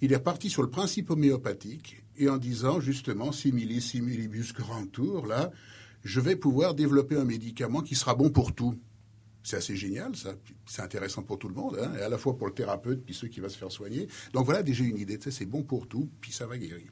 il 0.00 0.12
est 0.12 0.18
parti 0.20 0.48
sur 0.48 0.62
le 0.62 0.70
principe 0.70 1.10
homéopathique 1.10 2.04
et 2.16 2.28
en 2.28 2.36
disant 2.36 2.78
justement 2.78 3.32
similis 3.32 3.80
similibus 3.82 4.52
grantur 4.52 5.26
là, 5.26 5.50
je 6.04 6.20
vais 6.20 6.36
pouvoir 6.36 6.74
développer 6.74 7.16
un 7.16 7.24
médicament 7.24 7.80
qui 7.80 7.96
sera 7.96 8.14
bon 8.14 8.30
pour 8.30 8.54
tout. 8.54 8.78
C'est 9.42 9.56
assez 9.56 9.76
génial, 9.76 10.14
ça. 10.14 10.34
C'est 10.66 10.82
intéressant 10.82 11.22
pour 11.22 11.38
tout 11.38 11.48
le 11.48 11.54
monde, 11.54 11.78
hein, 11.82 11.92
et 11.98 12.02
à 12.02 12.08
la 12.08 12.18
fois 12.18 12.36
pour 12.36 12.46
le 12.46 12.54
thérapeute 12.54 13.04
puis 13.04 13.14
ceux 13.14 13.28
qui 13.28 13.40
va 13.40 13.48
se 13.48 13.58
faire 13.58 13.72
soigner. 13.72 14.08
Donc 14.32 14.46
voilà 14.46 14.62
déjà 14.62 14.84
une 14.84 14.98
idée. 14.98 15.18
C'est 15.20 15.46
bon 15.46 15.62
pour 15.62 15.88
tout, 15.88 16.08
puis 16.20 16.32
ça 16.32 16.46
va 16.46 16.58
guérir. 16.58 16.90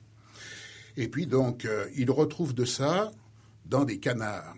Et 0.96 1.08
puis 1.08 1.26
donc, 1.26 1.64
euh, 1.64 1.88
il 1.96 2.10
retrouve 2.10 2.54
de 2.54 2.64
ça 2.64 3.10
dans 3.66 3.84
des 3.84 3.98
canards. 3.98 4.56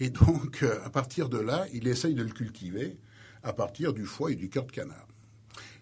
Et 0.00 0.10
donc, 0.10 0.62
euh, 0.62 0.78
à 0.84 0.90
partir 0.90 1.28
de 1.28 1.38
là, 1.38 1.66
il 1.72 1.88
essaye 1.88 2.14
de 2.14 2.22
le 2.22 2.30
cultiver 2.30 2.98
à 3.42 3.52
partir 3.52 3.92
du 3.92 4.04
foie 4.04 4.32
et 4.32 4.36
du 4.36 4.48
cœur 4.48 4.66
de 4.66 4.72
canard. 4.72 5.08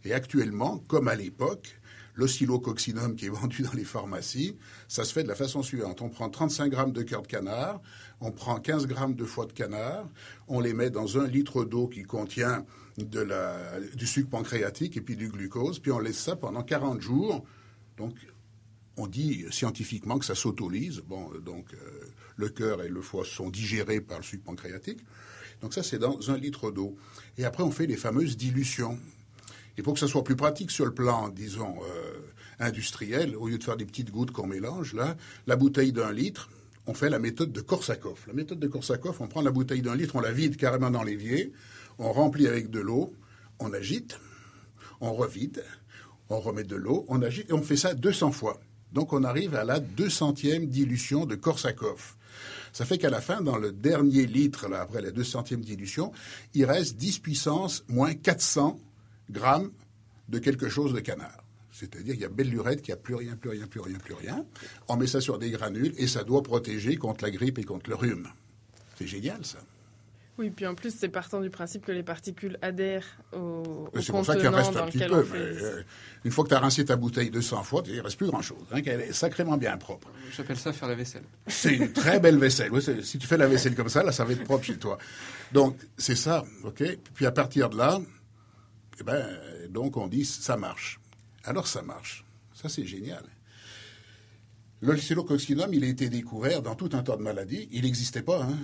Et 0.05 0.13
actuellement, 0.13 0.79
comme 0.87 1.09
à 1.09 1.17
l'époque, 1.17 1.81
l'oscillococcinum 2.17 3.15
qui 3.15 3.27
est 3.27 3.31
vendu 3.31 3.63
dans 3.63 3.73
les 3.73 3.85
pharmacies, 3.85 4.57
ça 4.89 5.05
se 5.05 5.13
fait 5.13 5.23
de 5.23 5.29
la 5.29 5.35
façon 5.35 5.63
suivante. 5.63 6.03
On 6.03 6.09
prend 6.09 6.29
35 6.29 6.71
grammes 6.71 6.93
de 6.93 7.03
cœur 7.03 7.23
de 7.23 7.29
canard, 7.29 7.81
on 8.21 8.33
prend 8.33 8.59
15 8.59 8.87
grammes 8.87 9.15
de 9.15 9.25
foie 9.25 9.47
de 9.47 9.53
canard, 9.53 10.09
on 10.49 10.61
les 10.61 10.73
met 10.73 10.91
dans 10.91 11.19
un 11.19 11.27
litre 11.27 11.65
d'eau 11.65 11.87
qui 11.87 12.03
contient 12.03 12.65
du 12.97 14.07
sucre 14.07 14.31
pancréatique 14.31 14.97
et 14.97 15.01
puis 15.01 15.17
du 15.17 15.29
glucose, 15.29 15.79
puis 15.79 15.93
on 15.93 15.99
laisse 15.99 16.19
ça 16.19 16.35
pendant 16.35 16.63
40 16.63 17.01
jours. 17.01 17.45
Donc, 17.99 18.15
on 18.97 19.07
dit 19.07 19.45
scientifiquement 19.51 20.19
que 20.19 20.25
ça 20.25 20.35
s'autolyse. 20.35 21.03
Bon, 21.07 21.31
donc 21.45 21.75
euh, 21.75 22.01
le 22.37 22.49
cœur 22.49 22.83
et 22.83 22.89
le 22.89 23.03
foie 23.03 23.25
sont 23.25 23.51
digérés 23.51 24.01
par 24.01 24.19
le 24.19 24.25
sucre 24.25 24.45
pancréatique. 24.45 25.01
Donc 25.61 25.75
ça, 25.75 25.83
c'est 25.83 25.99
dans 25.99 26.31
un 26.31 26.37
litre 26.37 26.71
d'eau. 26.71 26.97
Et 27.39 27.45
après, 27.45 27.63
on 27.63 27.71
fait 27.71 27.87
les 27.87 27.97
fameuses 27.97 28.37
dilutions. 28.37 28.99
Et 29.79 29.83
pour 29.83 29.95
que 29.95 30.01
ça 30.01 30.09
soit 30.09 30.25
plus 30.25 30.37
pratique 30.37 30.71
sur 30.71 30.87
le 30.87 30.95
plan, 30.95 31.29
disons, 31.29 31.77
euh, 31.83 32.19
industriel, 32.59 33.37
au 33.37 33.49
lieu 33.49 33.59
de 33.59 33.65
faire 33.65 33.77
des 33.77 33.85
petites 33.85 34.11
gouttes 34.11 34.31
qu'on 34.31 34.47
mélange, 34.47 34.95
là, 34.95 35.17
la 35.47 35.57
bouteille 35.57 35.93
d'un 35.93 36.13
litre, 36.13 36.49
on 36.87 36.95
fait 36.95 37.11
la 37.11 37.19
méthode 37.19 37.53
de 37.53 37.61
Korsakoff. 37.61 38.27
La 38.27 38.33
méthode 38.33 38.61
de 38.61 38.69
Korsakoff, 38.69 39.21
on 39.21 39.27
prend 39.27 39.43
la 39.43 39.51
bouteille 39.51 39.83
d'un 39.83 39.97
litre, 39.97 40.17
on 40.17 40.21
la 40.21 40.33
vide 40.33 40.57
carrément 40.57 40.91
dans 40.91 41.03
l'évier, 41.03 41.53
on 41.99 42.13
remplit 42.13 42.47
avec 42.47 42.71
de 42.71 42.81
l'eau, 42.81 43.13
on 43.59 43.73
agite, 43.73 44.19
on 45.01 45.13
revide, 45.13 45.65
on 46.31 46.41
remet 46.41 46.65
de 46.65 46.77
l'eau, 46.77 47.05
on 47.09 47.23
agite, 47.23 47.51
et 47.51 47.53
on 47.53 47.63
fait 47.63 47.77
ça 47.77 47.95
200 47.95 48.33
fois. 48.33 48.61
Donc 48.93 49.13
on 49.13 49.25
arrive 49.25 49.55
à 49.55 49.65
la 49.65 49.81
200e 49.81 50.69
dilution 50.69 51.27
de 51.27 51.35
Korsakoff. 51.35 52.17
Ça 52.73 52.85
fait 52.85 52.99
qu'à 52.99 53.11
la 53.11 53.21
fin, 53.21 53.41
dans 53.41 53.57
le 53.57 53.73
dernier 53.73 54.27
litre, 54.27 54.69
là, 54.69 54.81
après 54.81 55.01
la 55.01 55.11
200e 55.11 55.61
dilution, 55.61 56.13
il 56.55 56.67
reste 56.67 56.97
10 56.97 57.19
puissance 57.21 57.85
moins 57.89 58.15
400 58.15 58.79
grammes 59.31 59.71
de 60.29 60.39
quelque 60.39 60.69
chose 60.69 60.93
de 60.93 61.01
canard. 61.01 61.43
C'est-à-dire 61.73 62.15
qu'il 62.15 62.23
y 62.23 62.25
a 62.25 62.29
belle 62.31 62.49
lurette 62.49 62.81
qui 62.83 62.91
a 62.93 62.97
plus 62.97 63.15
rien, 63.15 63.37
plus 63.37 63.51
rien, 63.51 63.67
plus 63.67 63.81
rien, 63.81 63.99
plus 63.99 64.15
rien. 64.15 64.45
On 64.89 64.97
met 64.97 65.07
ça 65.07 65.21
sur 65.21 65.39
des 65.39 65.51
granules 65.51 65.93
et 65.99 66.07
ça 66.07 66.25
doit 66.25 66.43
protéger 66.43 66.97
contre 66.97 67.25
la 67.25 67.31
grippe 67.31 67.59
et 67.59 67.65
contre 67.65 67.91
le 67.91 67.97
rhume. 67.97 68.29
C'est 68.99 69.07
génial, 69.07 69.45
ça. 69.45 69.59
Oui, 70.39 70.51
puis 70.51 70.67
en 70.67 70.75
plus, 70.75 70.95
c'est 70.95 71.09
partant 71.09 71.41
du 71.41 71.49
principe 71.49 71.85
que 71.87 71.93
les 71.93 72.03
particules 72.03 72.59
adhèrent 72.61 73.07
au, 73.33 73.39
au 73.39 73.91
C'est 74.01 74.13
pour 74.13 74.25
ça 74.25 74.37
qu'il 74.37 74.49
reste 74.49 74.73
dans 74.75 74.83
un 74.83 74.87
petit 74.87 74.99
peu. 74.99 75.15
on 75.21 75.25
fait- 75.25 75.39
mais, 75.55 75.63
euh, 75.63 75.83
une 76.25 76.31
fois 76.31 76.45
que 76.45 76.51
tu 76.51 76.55
as 76.55 76.59
rincé 76.59 76.85
ta 76.85 76.97
bouteille 76.97 77.31
200 77.31 77.63
fois, 77.63 77.83
il 77.87 77.97
ne 77.97 78.01
reste 78.03 78.19
plus 78.19 78.27
grand-chose. 78.27 78.59
hein, 78.71 78.83
qu'elle 78.83 79.01
est 79.01 79.13
sacrément 79.15 79.57
bien 79.57 79.77
propre. 79.79 80.09
J'appelle 80.37 80.59
ça 80.59 80.75
faire 80.75 80.89
la 80.89 80.95
vaisselle. 80.95 81.23
C'est 81.47 81.75
une 81.77 81.91
très 81.93 82.21
belle 82.21 82.37
vaisselle. 82.39 82.71
Oui, 82.71 82.83
si 83.03 83.19
tu 83.19 83.27
fais 83.27 83.39
la 83.39 83.47
vaisselle 83.49 83.75
comme 83.75 83.89
ça, 83.89 84.03
là, 84.03 84.13
ça 84.13 84.25
va 84.25 84.33
être 84.33 84.45
propre 84.45 84.65
chez 84.65 84.77
toi. 84.77 84.99
Donc, 85.53 85.79
c'est 85.97 86.17
ça, 86.17 86.45
OK? 86.65 86.83
Puis 87.15 87.25
à 87.25 87.33
partir 87.33 87.71
de 87.71 87.79
là, 87.79 87.99
eh 89.01 89.05
ben, 89.05 89.27
donc 89.71 89.97
on 89.97 90.09
dit 90.09 90.25
ça 90.25 90.57
marche. 90.57 91.01
Alors 91.45 91.67
ça 91.67 91.83
marche. 91.83 92.25
Ça, 92.57 92.71
c'est 92.71 92.87
génial. 92.87 93.25
Le 94.81 94.95
xylococcinum, 94.95 95.73
il 95.75 95.85
a 95.85 95.89
été 95.89 96.09
découvert 96.09 96.63
dans 96.63 96.75
tout 96.75 96.89
un 96.95 97.03
tas 97.03 97.17
de 97.17 97.23
maladies. 97.23 97.69
Il 97.71 97.83
n'existait 97.83 98.23
pas. 98.23 98.45
Hein. 98.45 98.59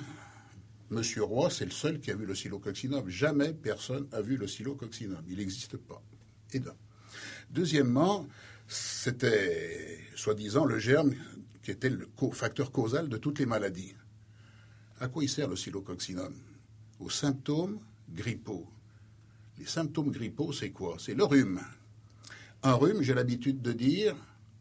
Monsieur 0.89 1.25
Roy, 1.25 1.51
c'est 1.51 1.67
le 1.67 1.71
seul 1.71 2.01
qui 2.01 2.11
a 2.11 2.17
vu 2.17 2.25
le 2.25 2.33
xylococcinum. 2.33 3.09
Jamais 3.09 3.53
personne 3.53 4.09
n'a 4.11 4.23
vu 4.23 4.39
le 4.39 4.47
xylococcinum. 4.47 5.23
Il 5.29 5.37
n'existe 5.37 5.77
pas. 5.77 6.03
Et. 6.55 6.61
Deuxièmement, 7.51 8.27
c'était 8.67 9.99
soi-disant 10.15 10.65
le 10.65 10.79
germe 10.79 11.15
qui 11.63 11.71
était 11.71 11.91
le 11.91 12.09
facteur 12.33 12.73
causal 12.73 13.11
de 13.11 13.19
toutes 13.19 13.39
les 13.39 13.47
maladies. 13.47 13.95
À 15.01 15.09
quoi 15.09 15.23
il 15.23 15.29
sert 15.29 15.49
le 15.49 15.55
xylococcinum 15.55 16.35
Aux 16.99 17.11
symptômes 17.11 17.81
grippaux. 18.09 18.67
Les 19.63 19.69
symptômes 19.69 20.11
grippaux, 20.11 20.53
c'est 20.53 20.71
quoi? 20.71 20.97
C'est 20.99 21.15
le 21.15 21.23
rhume. 21.23 21.61
Un 22.65 22.75
rhume, 22.75 23.01
j'ai 23.01 23.15
l'habitude 23.15 23.63
de 23.63 23.73
dire, 23.73 24.17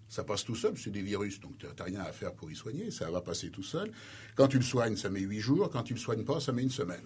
ça 0.08 0.24
passe 0.24 0.46
tout 0.46 0.53
seul, 0.53 0.77
c'est 0.77 0.91
des 0.91 1.01
virus, 1.01 1.39
donc 1.39 1.58
tu 1.58 1.65
n'as 1.65 1.84
rien 1.84 2.01
à 2.01 2.12
faire 2.12 2.34
pour 2.34 2.51
y 2.51 2.55
soigner, 2.55 2.91
ça 2.91 3.10
va 3.10 3.20
passer 3.20 3.50
tout 3.50 3.63
seul. 3.63 3.91
Quand 4.36 4.48
tu 4.48 4.58
le 4.58 4.63
soignes, 4.63 4.96
ça 4.96 5.10
met 5.10 5.22
huit 5.22 5.39
jours, 5.39 5.72
quand 5.72 5.81
tu 5.81 5.96
le 5.96 6.00
soignes 6.00 6.24
pas, 6.24 6.39
ça 6.39 6.51
met 6.51 6.62
une 6.62 6.70
semaine. 6.70 7.01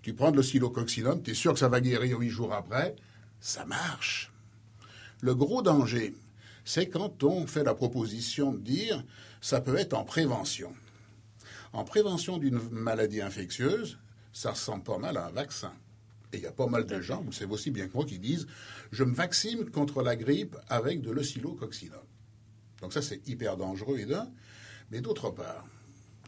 Tu 0.01 0.13
prends 0.13 0.32
de 0.32 0.38
l'oscillococcinum, 0.38 1.22
tu 1.22 1.32
es 1.32 1.34
sûr 1.34 1.51
que 1.51 1.60
ça 1.60 1.68
va 1.68 1.82
guérir 1.82 2.20
huit 2.20 2.30
jours 2.30 2.54
après, 2.54 2.96
ça 3.42 3.66
marche. 3.66 4.32
Le 5.20 5.36
gros 5.36 5.62
danger, 5.62 6.16
c'est 6.63 6.88
quand 6.88 7.22
on 7.25 7.48
fait 7.48 7.66
la 7.66 7.75
proposition 7.75 8.54
de 8.54 8.60
dire 8.60 9.04
ça 9.42 9.60
peut 9.60 9.75
être 9.75 9.94
en 9.94 10.06
prévention. 10.06 10.74
En 11.74 11.84
prévention 11.84 12.38
d'une 12.38 12.62
maladie 12.72 13.22
infectieuse, 13.22 14.00
ça 14.32 14.51
ressemble 14.51 14.84
pas 14.84 14.98
mal 14.98 15.18
à 15.18 15.28
un 15.28 15.32
vaccin. 15.32 15.74
Et 16.33 16.38
il 16.38 16.43
y 16.43 16.47
a 16.47 16.51
pas 16.51 16.67
mal 16.67 16.85
de 16.85 17.01
gens, 17.01 17.21
vous 17.21 17.31
le 17.31 17.35
savez 17.35 17.51
aussi 17.51 17.71
bien 17.71 17.88
que 17.88 17.93
moi, 17.93 18.05
qui 18.05 18.19
disent 18.19 18.47
je 18.91 19.03
me 19.03 19.13
vaccine 19.13 19.69
contre 19.69 20.01
la 20.01 20.15
grippe 20.15 20.55
avec 20.69 21.01
de 21.01 21.11
l'oscillococcinum. 21.11 22.00
Donc 22.81 22.93
ça, 22.93 23.01
c'est 23.01 23.27
hyper 23.27 23.57
dangereux 23.57 24.00
et 24.00 24.05
d'un. 24.05 24.27
Mais 24.91 25.01
d'autre 25.01 25.29
part, 25.29 25.65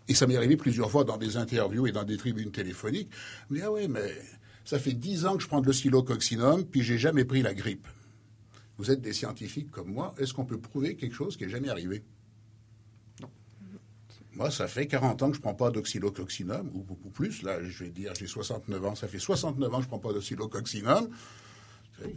et 0.07 0.13
ça 0.13 0.27
m'est 0.27 0.35
arrivé 0.35 0.57
plusieurs 0.57 0.91
fois 0.91 1.03
dans 1.03 1.17
des 1.17 1.37
interviews 1.37 1.87
et 1.87 1.91
dans 1.91 2.03
des 2.03 2.17
tribunes 2.17 2.51
téléphoniques, 2.51 3.09
on 3.49 3.53
me 3.53 3.59
dit 3.59 3.65
ah 3.65 3.71
ouais, 3.71 3.87
mais 3.87 4.13
ça 4.65 4.79
fait 4.79 4.93
dix 4.93 5.25
ans 5.25 5.35
que 5.37 5.43
je 5.43 5.47
prends 5.47 5.61
de 5.61 5.67
l'oscillococcinum, 5.67 6.65
puis 6.65 6.83
j'ai 6.83 6.97
jamais 6.97 7.25
pris 7.25 7.41
la 7.41 7.53
grippe. 7.53 7.87
Vous 8.77 8.91
êtes 8.91 9.01
des 9.01 9.13
scientifiques 9.13 9.71
comme 9.71 9.91
moi, 9.91 10.13
est-ce 10.17 10.33
qu'on 10.33 10.45
peut 10.45 10.59
prouver 10.59 10.95
quelque 10.95 11.15
chose 11.15 11.37
qui 11.37 11.43
n'est 11.43 11.49
jamais 11.49 11.69
arrivé? 11.69 12.03
Moi, 14.35 14.49
ça 14.49 14.67
fait 14.67 14.87
40 14.87 15.21
ans 15.21 15.27
que 15.27 15.33
je 15.33 15.39
ne 15.39 15.43
prends 15.43 15.53
pas 15.53 15.69
d'oxylococcinum, 15.69 16.69
ou 16.73 16.83
beaucoup 16.83 17.09
plus. 17.09 17.43
Là, 17.43 17.63
je 17.63 17.83
vais 17.83 17.89
dire, 17.89 18.13
j'ai 18.17 18.27
69 18.27 18.85
ans. 18.85 18.95
Ça 18.95 19.07
fait 19.07 19.19
69 19.19 19.73
ans 19.73 19.77
que 19.77 19.83
je 19.83 19.87
ne 19.87 19.89
prends 19.89 19.99
pas 19.99 20.13
d'oxylococcinum. 20.13 21.09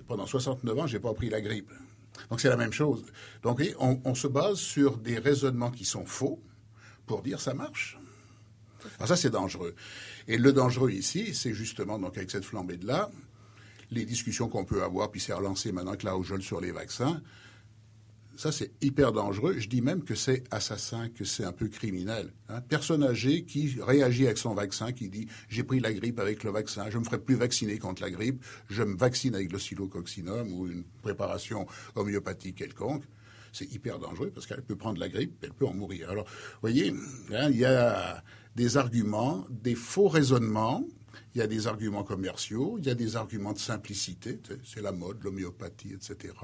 Pendant 0.09 0.27
69 0.27 0.79
ans, 0.79 0.87
je 0.87 0.97
n'ai 0.97 1.03
pas 1.03 1.13
pris 1.13 1.29
la 1.29 1.41
grippe. 1.41 1.71
Donc, 2.31 2.41
c'est 2.41 2.49
la 2.49 2.57
même 2.57 2.73
chose. 2.73 3.05
Donc, 3.43 3.63
on, 3.79 4.01
on 4.05 4.15
se 4.15 4.27
base 4.27 4.57
sur 4.57 4.97
des 4.97 5.19
raisonnements 5.19 5.71
qui 5.71 5.85
sont 5.85 6.07
faux 6.07 6.41
pour 7.07 7.23
dire 7.23 7.41
ça 7.41 7.53
marche. 7.53 7.99
Alors, 8.97 9.09
ça, 9.09 9.17
c'est 9.17 9.31
dangereux. 9.31 9.75
Et 10.27 10.39
le 10.39 10.53
dangereux 10.53 10.91
ici, 10.91 11.35
c'est 11.35 11.53
justement, 11.53 11.99
donc, 11.99 12.17
avec 12.17 12.31
cette 12.31 12.45
flambée 12.45 12.79
de 12.79 12.87
là, 12.87 13.11
les 13.91 14.05
discussions 14.05 14.49
qu'on 14.49 14.65
peut 14.65 14.83
avoir, 14.83 15.11
puis 15.11 15.21
c'est 15.21 15.35
relancé 15.35 15.71
maintenant 15.73 15.91
avec 15.91 16.03
la 16.03 16.17
Ojol 16.17 16.43
sur 16.43 16.61
les 16.61 16.73
vaccins, 16.73 17.21
ça, 18.37 18.53
c'est 18.53 18.71
hyper 18.83 19.13
dangereux. 19.13 19.57
Je 19.59 19.69
dis 19.69 19.81
même 19.81 20.05
que 20.05 20.15
c'est 20.15 20.45
assassin, 20.51 21.09
que 21.09 21.25
c'est 21.25 21.45
un 21.45 21.53
peu 21.53 21.69
criminel. 21.69 22.33
Hein. 22.49 22.61
Personne 22.69 23.03
âgée 23.03 23.45
qui 23.45 23.77
réagit 23.81 24.27
avec 24.27 24.39
son 24.39 24.55
vaccin, 24.55 24.93
qui 24.93 25.09
dit 25.09 25.27
j'ai 25.49 25.65
pris 25.65 25.81
la 25.81 25.93
grippe 25.93 26.21
avec 26.21 26.45
le 26.45 26.51
vaccin, 26.51 26.91
je 26.91 26.99
me 26.99 27.05
ferai 27.05 27.19
plus 27.19 27.35
vacciner 27.35 27.79
contre 27.79 28.03
la 28.03 28.11
grippe, 28.11 28.45
je 28.69 28.83
me 28.83 28.97
vaccine 28.97 29.35
avec 29.35 29.53
le 29.53 29.59
ou 30.53 30.67
une 30.69 30.85
préparation 31.03 31.67
homéopathique 31.95 32.57
quelconque. 32.57 33.05
C'est 33.53 33.73
hyper 33.73 33.99
dangereux 33.99 34.31
parce 34.35 34.47
qu'elle 34.47 34.63
peut 34.63 34.77
prendre 34.77 35.01
la 35.01 35.09
grippe, 35.09 35.33
elle 35.43 35.53
peut 35.53 35.67
en 35.67 35.73
mourir. 35.73 36.11
Alors, 36.11 36.27
vous 36.27 36.61
voyez, 36.61 36.95
hein, 37.33 37.49
il 37.51 37.57
y 37.57 37.65
a 37.65 38.23
des 38.55 38.77
arguments, 38.77 39.47
des 39.51 39.75
faux 39.75 40.09
raisonnements 40.09 40.85
il 41.35 41.39
y 41.39 41.43
a 41.43 41.47
des 41.47 41.67
arguments 41.67 42.05
commerciaux, 42.05 42.77
il 42.79 42.87
y 42.87 42.91
a 42.91 42.95
des 42.95 43.17
arguments 43.17 43.53
de 43.53 43.59
simplicité, 43.59 44.39
c'est 44.65 44.83
la 44.83 44.93
mode, 44.93 45.23
l'homéopathie, 45.23 45.95
etc. 45.95 46.35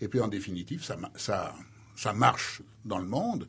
Et 0.00 0.08
puis 0.08 0.20
en 0.20 0.28
définitive, 0.28 0.84
ça, 0.84 0.96
ça, 1.16 1.54
ça 1.96 2.12
marche 2.12 2.62
dans 2.84 2.98
le 2.98 3.06
monde, 3.06 3.48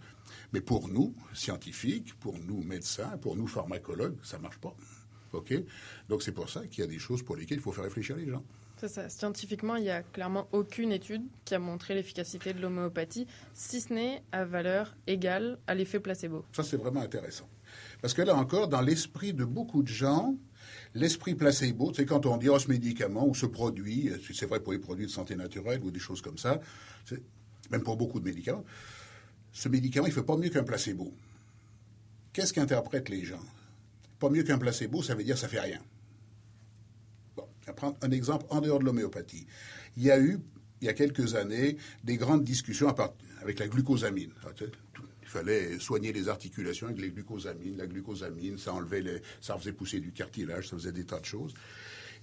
mais 0.54 0.62
pour 0.62 0.88
nous, 0.88 1.16
scientifiques, 1.34 2.14
pour 2.20 2.38
nous, 2.38 2.62
médecins, 2.64 3.18
pour 3.18 3.36
nous, 3.36 3.48
pharmacologues, 3.48 4.18
ça 4.24 4.38
ne 4.38 4.44
marche 4.44 4.60
pas. 4.60 4.76
OK? 5.34 5.54
Donc 6.10 6.24
c'est 6.24 6.34
pour 6.34 6.50
ça 6.50 6.66
qu'il 6.68 6.84
y 6.84 6.88
a 6.88 6.90
des 6.90 7.00
choses 7.00 7.24
pour 7.24 7.36
lesquelles 7.36 7.60
il 7.60 7.62
faut 7.62 7.72
faire 7.72 7.86
réfléchir 7.86 8.16
les 8.18 8.30
gens. 8.30 8.44
C'est 8.82 8.88
ça. 8.88 9.10
Scientifiquement, 9.10 9.76
il 9.76 9.84
n'y 9.84 9.92
a 9.92 10.02
clairement 10.02 10.48
aucune 10.52 10.92
étude 10.92 11.22
qui 11.46 11.54
a 11.54 11.60
montré 11.60 11.94
l'efficacité 11.94 12.52
de 12.52 12.60
l'homéopathie, 12.60 13.28
si 13.54 13.80
ce 13.80 13.94
n'est 13.94 14.24
à 14.32 14.44
valeur 14.44 14.98
égale 15.06 15.60
à 15.68 15.76
l'effet 15.76 16.00
placebo. 16.00 16.44
Ça, 16.52 16.64
c'est 16.64 16.78
vraiment 16.78 17.02
intéressant. 17.02 17.48
Parce 18.02 18.16
que 18.16 18.24
là 18.24 18.36
encore, 18.36 18.68
dans 18.68 18.82
l'esprit 18.82 19.34
de 19.34 19.46
beaucoup 19.46 19.84
de 19.84 19.88
gens, 19.88 20.36
L'esprit 20.94 21.36
placebo, 21.36 21.94
c'est 21.96 22.06
quand 22.06 22.26
on 22.26 22.38
dit 22.38 22.50
oh, 22.50 22.60
ce 22.60 22.68
médicament 22.68 23.26
ou 23.28 23.34
ce 23.34 23.46
produit, 23.46 24.10
c'est 24.34 24.46
vrai 24.46 24.60
pour 24.60 24.74
les 24.74 24.80
produits 24.80 25.06
de 25.06 25.12
santé 25.12 25.36
naturelle 25.36 25.82
ou 25.84 25.92
des 25.92 26.00
choses 26.00 26.22
comme 26.22 26.38
ça, 26.38 26.60
même 27.70 27.84
pour 27.84 27.96
beaucoup 27.96 28.20
de 28.20 28.26
médicaments, 28.26 28.66
ce 29.54 29.70
médicament, 29.70 30.08
il 30.08 30.10
ne 30.10 30.16
fait 30.16 30.24
pas 30.24 30.38
mieux 30.38 30.50
qu'un 30.50 30.64
placebo. 30.64 31.14
Qu'est-ce 32.34 32.54
qu'interprètent 32.54 33.10
les 33.10 33.24
gens? 33.24 33.44
Pas 34.20 34.30
mieux 34.30 34.44
qu'un 34.44 34.58
placebo, 34.58 35.02
ça 35.02 35.16
veut 35.16 35.24
dire 35.24 35.38
ça 35.38 35.48
fait 35.48 35.60
rien. 35.60 35.82
Bon, 37.36 37.48
je 37.66 37.72
prendre 37.72 37.98
un 38.02 38.12
exemple 38.12 38.46
en 38.50 38.62
dehors 38.62 38.80
de 38.80 38.86
l'homéopathie. 38.86 39.48
Il 39.98 40.04
y 40.04 40.12
a 40.12 40.20
eu, 40.20 40.40
il 40.82 40.88
y 40.88 40.90
a 40.90 40.94
quelques 40.94 41.36
années, 41.36 41.78
des 42.04 42.18
grandes 42.18 42.44
discussions 42.44 42.94
avec 43.42 43.60
la 43.60 43.68
glucosamine. 43.68 44.32
Il 45.32 45.38
fallait 45.38 45.80
soigner 45.80 46.12
les 46.12 46.28
articulations 46.28 46.88
avec 46.88 47.00
les 47.00 47.10
glucosamines. 47.10 47.78
La 47.78 47.88
glucosamine, 47.88 48.58
ça 48.58 48.74
enlevait 48.74 49.22
ça 49.40 49.58
faisait 49.58 49.72
pousser 49.72 50.02
du 50.02 50.12
cartilage, 50.12 50.68
ça 50.68 50.76
faisait 50.76 50.92
des 50.92 51.06
tas 51.06 51.22
de 51.22 51.26
choses. 51.26 51.54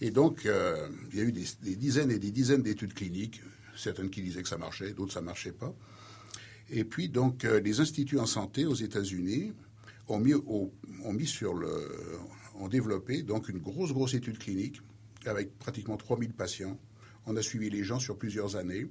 Et 0.03 0.11
donc, 0.11 0.45
euh, 0.45 0.89
il 1.11 1.19
y 1.19 1.21
a 1.23 1.25
eu 1.25 1.33
des, 1.33 1.77
dizaines 1.77 2.11
et 2.11 2.19
des 2.19 2.31
dizaines 2.31 2.63
d'études 2.63 2.93
cliniques, 2.93 3.41
certaines 3.77 4.11
qui 4.11 4.21
disaient 4.21 4.43
que 4.43 4.49
ça 4.49 4.59
marchait, 4.59 4.93
d'autres 4.93 5.15
ça 5.15 5.23
marchait 5.23 5.53
pas. 5.53 5.75
Et 6.71 6.85
puis, 6.85 7.09
donc, 7.09 7.47
euh, 7.47 7.61
les 7.61 7.81
instituts 7.81 8.19
en 8.19 8.27
santé 8.27 8.67
aux 8.67 8.75
États-Unis 8.75 9.55
ont 10.09 10.19
mis, 10.19 10.35
au, 10.35 10.71
ont 11.03 11.13
mis 11.15 11.27
sur 11.27 11.55
le, 11.55 11.89
ont 12.57 12.69
développé 12.69 13.23
donc 13.23 13.49
une 13.49 13.59
grosse, 13.59 13.93
grosse 13.93 14.13
étude 14.13 14.39
clinique 14.39 14.83
avec 15.25 15.59
pratiquement 15.59 15.97
3000 15.97 16.33
patients. 16.33 16.79
On 17.27 17.37
a 17.37 17.43
suivi 17.43 17.71
les 17.71 17.85
gens 17.85 17.99
sur 17.99 18.17
plusieurs 18.17 18.57
années, 18.57 18.87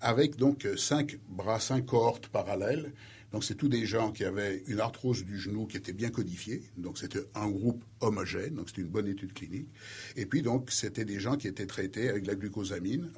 avec 0.00 0.36
donc 0.36 0.66
cinq 0.76 1.18
bras, 1.28 1.60
cinq 1.60 1.86
cohortes 1.86 2.28
parallèles. 2.28 2.92
Donc, 3.32 3.44
c'est 3.44 3.56
tous 3.56 3.68
des 3.68 3.84
gens 3.84 4.10
qui 4.10 4.24
avaient 4.24 4.62
une 4.68 4.80
arthrose 4.80 5.24
du 5.24 5.38
genou 5.38 5.66
qui 5.66 5.76
était 5.76 5.92
bien 5.92 6.08
codifiée. 6.08 6.62
Donc, 6.78 6.96
c'était 6.96 7.24
un 7.34 7.48
groupe 7.50 7.84
homogène. 8.00 8.54
Donc, 8.54 8.68
c'était 8.68 8.82
une 8.82 8.88
bonne 8.88 9.06
étude 9.06 9.34
clinique. 9.34 9.68
Et 10.16 10.24
puis, 10.24 10.40
donc, 10.40 10.70
c'était 10.70 11.04
des 11.04 11.20
gens 11.20 11.36
qui 11.36 11.46
étaient 11.46 11.66
traités 11.66 12.08
avec 12.08 12.26
la 12.26 12.34
glucosamine. 12.34 13.10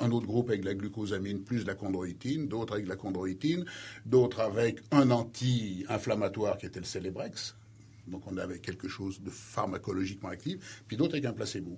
Un 0.00 0.10
autre 0.10 0.26
groupe 0.26 0.48
avec 0.48 0.64
la 0.64 0.74
glucosamine 0.74 1.42
plus 1.42 1.66
la 1.66 1.74
chondroïtine, 1.74 2.48
d'autres 2.48 2.74
avec 2.74 2.86
la 2.86 2.96
chondroïtine, 2.96 3.66
d'autres 4.06 4.40
avec 4.40 4.80
un 4.90 5.10
anti-inflammatoire 5.10 6.56
qui 6.56 6.64
était 6.64 6.80
le 6.80 6.86
Celebrex. 6.86 7.56
Donc, 8.06 8.22
on 8.26 8.38
avait 8.38 8.58
quelque 8.58 8.88
chose 8.88 9.20
de 9.20 9.28
pharmacologiquement 9.28 10.30
actif. 10.30 10.82
Puis 10.88 10.96
d'autres 10.96 11.14
avec 11.14 11.26
un 11.26 11.34
placebo. 11.34 11.76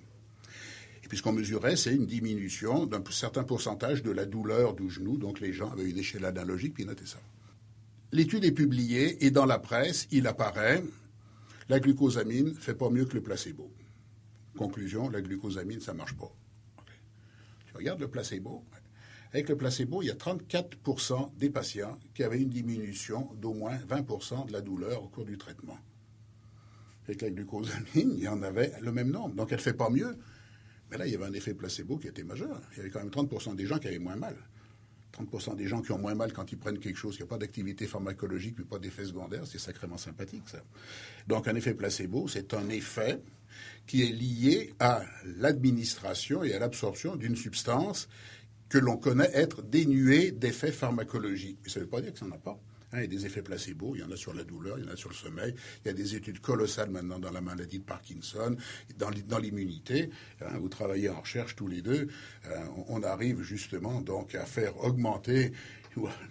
Et 1.02 1.08
puis, 1.08 1.18
ce 1.18 1.24
qu'on 1.24 1.32
mesurait, 1.32 1.74
c'est 1.74 1.94
une 1.94 2.06
diminution 2.06 2.86
d'un 2.86 3.02
certain 3.10 3.42
pourcentage 3.42 4.04
de 4.04 4.12
la 4.12 4.26
douleur 4.26 4.74
du 4.74 4.88
genou. 4.88 5.16
Donc, 5.16 5.40
les 5.40 5.52
gens 5.52 5.72
avaient 5.72 5.90
une 5.90 5.98
échelle 5.98 6.24
analogique, 6.24 6.74
puis 6.74 6.84
ils 6.84 6.86
notaient 6.86 7.06
ça. 7.06 7.18
L'étude 8.10 8.44
est 8.44 8.52
publiée 8.52 9.24
et 9.24 9.30
dans 9.30 9.44
la 9.44 9.58
presse, 9.58 10.08
il 10.10 10.26
apparaît 10.26 10.82
la 11.68 11.80
glucosamine 11.80 12.54
fait 12.54 12.74
pas 12.74 12.88
mieux 12.88 13.04
que 13.04 13.14
le 13.14 13.22
placebo. 13.22 13.70
Conclusion, 14.56 15.10
la 15.10 15.20
glucosamine, 15.20 15.80
ça 15.80 15.92
marche 15.92 16.16
pas. 16.16 16.32
Tu 17.66 17.76
regardes 17.76 18.00
le 18.00 18.08
placebo. 18.08 18.64
Avec 19.32 19.50
le 19.50 19.56
placebo, 19.56 20.00
il 20.00 20.06
y 20.06 20.10
a 20.10 20.14
34% 20.14 21.36
des 21.36 21.50
patients 21.50 21.98
qui 22.14 22.24
avaient 22.24 22.40
une 22.40 22.48
diminution 22.48 23.28
d'au 23.34 23.52
moins 23.52 23.76
20% 23.76 24.46
de 24.46 24.52
la 24.52 24.62
douleur 24.62 25.04
au 25.04 25.08
cours 25.08 25.26
du 25.26 25.36
traitement. 25.36 25.78
Avec 27.04 27.20
la 27.20 27.30
glucosamine, 27.30 28.14
il 28.16 28.20
y 28.20 28.28
en 28.28 28.42
avait 28.42 28.72
le 28.80 28.90
même 28.90 29.10
nombre. 29.10 29.34
Donc 29.34 29.52
elle 29.52 29.58
ne 29.58 29.62
fait 29.62 29.74
pas 29.74 29.90
mieux. 29.90 30.16
Mais 30.90 30.96
là, 30.96 31.06
il 31.06 31.12
y 31.12 31.14
avait 31.14 31.26
un 31.26 31.34
effet 31.34 31.52
placebo 31.52 31.98
qui 31.98 32.08
était 32.08 32.24
majeur. 32.24 32.58
Il 32.72 32.78
y 32.78 32.80
avait 32.80 32.90
quand 32.90 33.00
même 33.00 33.10
30% 33.10 33.54
des 33.54 33.66
gens 33.66 33.78
qui 33.78 33.88
avaient 33.88 33.98
moins 33.98 34.16
mal. 34.16 34.36
30% 35.24 35.56
des 35.56 35.66
gens 35.66 35.82
qui 35.82 35.92
ont 35.92 35.98
moins 35.98 36.14
mal 36.14 36.32
quand 36.32 36.50
ils 36.52 36.58
prennent 36.58 36.78
quelque 36.78 36.96
chose, 36.96 37.16
qui 37.16 37.22
n'a 37.22 37.28
pas 37.28 37.38
d'activité 37.38 37.86
pharmacologique, 37.86 38.56
mais 38.58 38.64
pas 38.64 38.78
d'effet 38.78 39.04
secondaire, 39.04 39.46
c'est 39.46 39.58
sacrément 39.58 39.98
sympathique, 39.98 40.44
ça. 40.46 40.62
Donc, 41.26 41.48
un 41.48 41.54
effet 41.54 41.74
placebo, 41.74 42.28
c'est 42.28 42.54
un 42.54 42.68
effet 42.68 43.20
qui 43.86 44.02
est 44.02 44.12
lié 44.12 44.74
à 44.78 45.02
l'administration 45.24 46.44
et 46.44 46.54
à 46.54 46.58
l'absorption 46.58 47.16
d'une 47.16 47.36
substance 47.36 48.08
que 48.68 48.78
l'on 48.78 48.96
connaît 48.96 49.30
être 49.32 49.62
dénuée 49.62 50.30
d'effets 50.30 50.72
pharmacologiques. 50.72 51.58
Mais 51.64 51.70
ça 51.70 51.80
ne 51.80 51.84
veut 51.84 51.90
pas 51.90 52.00
dire 52.00 52.12
que 52.12 52.18
ça 52.18 52.26
n'en 52.26 52.36
a 52.36 52.38
pas. 52.38 52.58
Hein, 52.92 52.98
il 52.98 53.00
y 53.02 53.04
a 53.04 53.18
des 53.18 53.26
effets 53.26 53.42
placebo, 53.42 53.94
il 53.94 54.00
y 54.00 54.02
en 54.02 54.10
a 54.10 54.16
sur 54.16 54.34
la 54.34 54.44
douleur, 54.44 54.78
il 54.78 54.84
y 54.84 54.88
en 54.88 54.92
a 54.92 54.96
sur 54.96 55.10
le 55.10 55.14
sommeil. 55.14 55.54
Il 55.84 55.88
y 55.88 55.90
a 55.90 55.94
des 55.94 56.14
études 56.14 56.40
colossales 56.40 56.90
maintenant 56.90 57.18
dans 57.18 57.30
la 57.30 57.40
maladie 57.40 57.78
de 57.78 57.84
Parkinson, 57.84 58.56
dans 58.96 59.38
l'immunité. 59.38 60.10
Hein, 60.40 60.58
vous 60.58 60.68
travaillez 60.68 61.08
en 61.08 61.20
recherche 61.20 61.56
tous 61.56 61.68
les 61.68 61.82
deux. 61.82 62.08
Euh, 62.46 62.64
on 62.88 63.02
arrive 63.02 63.42
justement 63.42 64.00
donc 64.00 64.34
à 64.34 64.46
faire 64.46 64.76
augmenter 64.82 65.52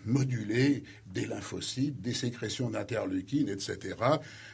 moduler 0.06 0.84
des 1.08 1.26
lymphocytes, 1.26 2.02
des 2.02 2.14
sécrétions 2.14 2.70
d'interleukines, 2.70 3.50
etc., 3.50 3.96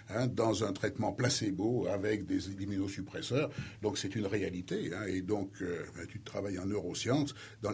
hein, 0.09 0.27
dans 0.27 0.63
un 0.63 0.73
traitement 0.73 1.11
placebo 1.11 1.87
avec 1.87 2.25
des 2.25 2.51
immunosuppresseurs. 2.51 3.49
Donc 3.81 3.97
c'est 3.97 4.15
une 4.15 4.27
réalité. 4.27 4.91
et 5.07 5.21
donc 5.21 5.61
euh, 5.61 5.83
tu 6.09 6.19
travailles 6.21 6.59
en 6.59 6.65
neurosciences. 6.65 7.35
Dans, 7.61 7.73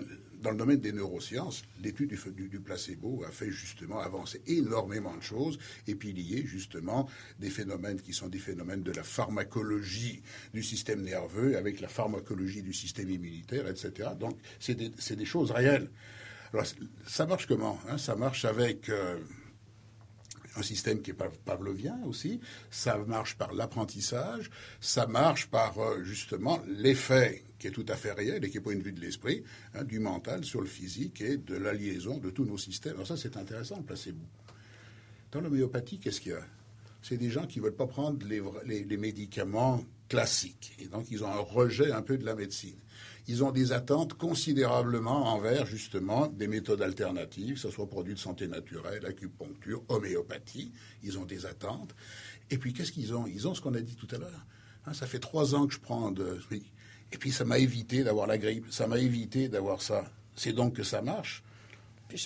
le 0.51 0.55
domaine 0.55 0.79
des 0.79 0.93
neurosciences, 0.93 1.63
l'étude 1.84 2.15
du, 2.36 2.60
placebo 2.60 3.24
a 3.27 3.31
fait 3.31 3.51
justement 3.51 4.00
avancer 4.00 4.41
énormément 4.48 5.15
de 5.15 5.22
choses 5.22 5.60
et 5.86 5.96
puis 5.96 6.13
lier 6.13 6.46
justement 6.46 7.10
des 7.39 7.50
phénomènes 7.50 8.01
qui 8.01 8.13
sont 8.13 8.29
des 8.29 8.39
phénomènes 8.39 8.81
de 8.81 8.93
la 8.93 9.03
pharmacologie 9.03 10.22
du 10.53 10.63
système 10.63 11.01
nerveux 11.01 11.58
avec 11.58 11.81
la 11.81 11.89
pharmacologie 11.89 12.62
du 12.62 12.74
système 12.74 13.10
immunitaire, 13.10 13.67
etc. 13.67 14.12
Donc 14.17 14.38
c'est 14.60 14.75
des, 14.75 15.25
choses 15.25 15.51
réelles. 15.51 15.89
Alors 16.53 16.65
ça 17.06 17.25
marche 17.25 17.46
comment 17.48 17.79
hein? 17.89 17.98
Ça 17.98 18.15
marche 18.15 18.46
avec 18.46 18.89
euh, 18.89 19.20
un 20.56 20.63
système 20.63 21.01
qui 21.01 21.12
est 21.12 21.18
pavlovien 21.46 22.00
aussi, 22.06 22.39
ça 22.72 22.98
marche 22.98 23.36
par 23.36 23.53
l'apprentissage, 23.53 24.50
ça 24.79 25.08
marche 25.08 25.48
par 25.48 25.77
euh, 25.79 26.03
justement 26.03 26.62
l'effet 26.68 27.44
qui 27.60 27.68
est 27.68 27.72
tout 27.72 27.86
à 27.88 27.96
fait 27.96 28.12
réel 28.12 28.44
et 28.44 28.50
qui 28.50 28.58
est 28.58 28.62
point 28.62 28.75
de 28.75 28.82
vue 28.82 28.94
de 28.94 29.01
l'esprit, 29.01 29.44
hein, 29.74 29.84
du 29.84 30.00
mental 30.00 30.46
sur 30.46 30.62
le 30.62 30.68
physique 30.68 31.22
et 31.22 31.38
de 31.38 31.56
la 31.56 31.74
liaison 31.74 32.18
de 32.18 32.29
tous 32.29 32.46
nos 32.46 32.58
systèmes. 32.58 32.94
Alors 32.94 33.08
ça, 33.08 33.18
c'est 33.18 33.38
intéressant, 33.38 33.77
le 33.77 33.84
placebo. 33.84 34.24
Dans 35.32 35.41
l'homéopathie, 35.41 36.00
qu'est-ce 36.00 36.22
qu'il 36.22 36.32
y 36.32 36.36
a? 36.36 36.41
C'est 37.01 37.18
des 37.18 37.29
gens 37.29 37.46
qui 37.46 37.60
ne 37.60 37.65
veulent 37.65 37.75
pas 37.75 37.88
prendre 37.88 38.25
les, 38.25 38.41
les, 38.65 38.98
médicaments 38.98 39.86
classiques. 40.10 40.75
Et 40.79 40.88
donc, 40.88 41.06
ils 41.12 41.24
ont 41.24 41.29
un 41.29 41.39
rejet 41.39 41.91
un 41.91 42.01
peu 42.01 42.18
de 42.18 42.25
la 42.25 42.36
médecine. 42.36 42.75
Ils 43.29 43.43
ont 43.43 43.51
des 43.51 43.71
attentes 43.71 44.15
considérablement 44.15 45.27
envers, 45.33 45.67
justement, 45.67 46.25
des 46.27 46.48
méthodes 46.48 46.81
alternatives, 46.81 47.53
que 47.53 47.59
ce 47.59 47.69
soit 47.69 47.88
produits 47.88 48.15
de 48.15 48.19
santé 48.19 48.48
naturelle, 48.48 49.05
acupuncture, 49.05 49.83
homéopathie. 49.88 50.71
Ils 51.03 51.19
ont 51.19 51.25
des 51.25 51.45
attentes. 51.45 51.93
Et 52.50 52.57
puis, 52.57 52.74
qu'est-ce 52.74 52.91
qu'ils 52.91 53.13
ont? 53.13 53.27
Ils 53.27 53.48
ont 53.48 53.53
ce 53.53 53.62
qu'on 53.62 53.75
a 53.75 53.81
dit 53.81 53.95
tout 53.95 54.07
à 54.15 54.17
l'heure. 54.17 54.45
Hein, 54.88 54.93
ça 54.93 55.05
fait 55.05 55.19
trois 55.19 55.53
ans 55.53 55.67
que 55.67 55.74
je 55.75 55.79
prends 55.79 56.09
de... 56.09 56.39
Et 57.12 57.17
puis 57.17 57.31
ça 57.31 57.45
m'a 57.45 57.59
évité 57.59 58.03
d'avoir 58.03 58.25
la 58.25 58.39
grippe, 58.39 58.65
ça 58.71 58.88
m'a 58.88 58.98
évité 58.98 59.48
d'avoir 59.48 59.81
ça. 59.81 60.05
C'est 60.36 60.53
donc 60.53 60.75
que 60.75 60.83
ça 60.83 61.01
marche. 61.01 61.43